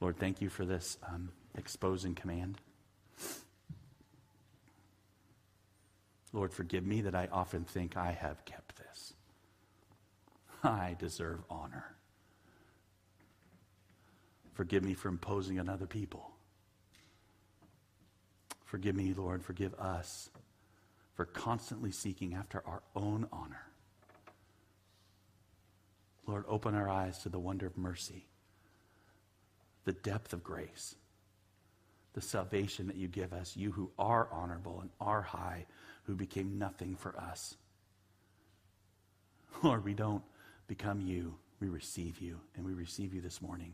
Lord, 0.00 0.18
thank 0.18 0.40
you 0.40 0.48
for 0.48 0.64
this. 0.64 0.96
Um, 1.06 1.30
exposing 1.58 2.14
command. 2.14 2.58
Lord, 6.32 6.52
forgive 6.52 6.86
me 6.86 7.02
that 7.02 7.14
I 7.14 7.28
often 7.32 7.64
think 7.64 7.96
I 7.96 8.12
have 8.12 8.44
kept 8.44 8.76
this. 8.76 9.14
I 10.62 10.96
deserve 10.98 11.40
honor. 11.50 11.96
Forgive 14.54 14.84
me 14.84 14.94
for 14.94 15.08
imposing 15.08 15.58
on 15.58 15.68
other 15.68 15.86
people. 15.86 16.30
Forgive 18.64 18.94
me, 18.94 19.14
Lord, 19.14 19.42
forgive 19.42 19.74
us 19.74 20.30
for 21.14 21.24
constantly 21.24 21.90
seeking 21.90 22.34
after 22.34 22.62
our 22.66 22.82
own 22.94 23.26
honor. 23.32 23.66
Lord, 26.26 26.44
open 26.46 26.74
our 26.74 26.88
eyes 26.88 27.18
to 27.20 27.30
the 27.30 27.38
wonder 27.38 27.66
of 27.66 27.78
mercy, 27.78 28.26
the 29.84 29.92
depth 29.92 30.34
of 30.34 30.44
grace 30.44 30.94
the 32.18 32.26
salvation 32.26 32.88
that 32.88 32.96
you 32.96 33.06
give 33.06 33.32
us, 33.32 33.56
you 33.56 33.70
who 33.70 33.92
are 33.96 34.28
honorable 34.32 34.80
and 34.80 34.90
are 35.00 35.22
high, 35.22 35.64
who 36.02 36.16
became 36.16 36.58
nothing 36.58 36.96
for 36.96 37.16
us. 37.16 37.54
Lord, 39.62 39.84
we 39.84 39.94
don't 39.94 40.24
become 40.66 41.00
you, 41.00 41.36
we 41.60 41.68
receive 41.68 42.20
you, 42.20 42.40
and 42.56 42.66
we 42.66 42.72
receive 42.72 43.14
you 43.14 43.20
this 43.20 43.40
morning. 43.40 43.72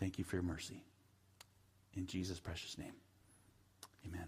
Thank 0.00 0.18
you 0.18 0.24
for 0.24 0.34
your 0.34 0.42
mercy. 0.42 0.82
In 1.96 2.06
Jesus' 2.08 2.40
precious 2.40 2.76
name, 2.76 2.94
amen. 4.04 4.26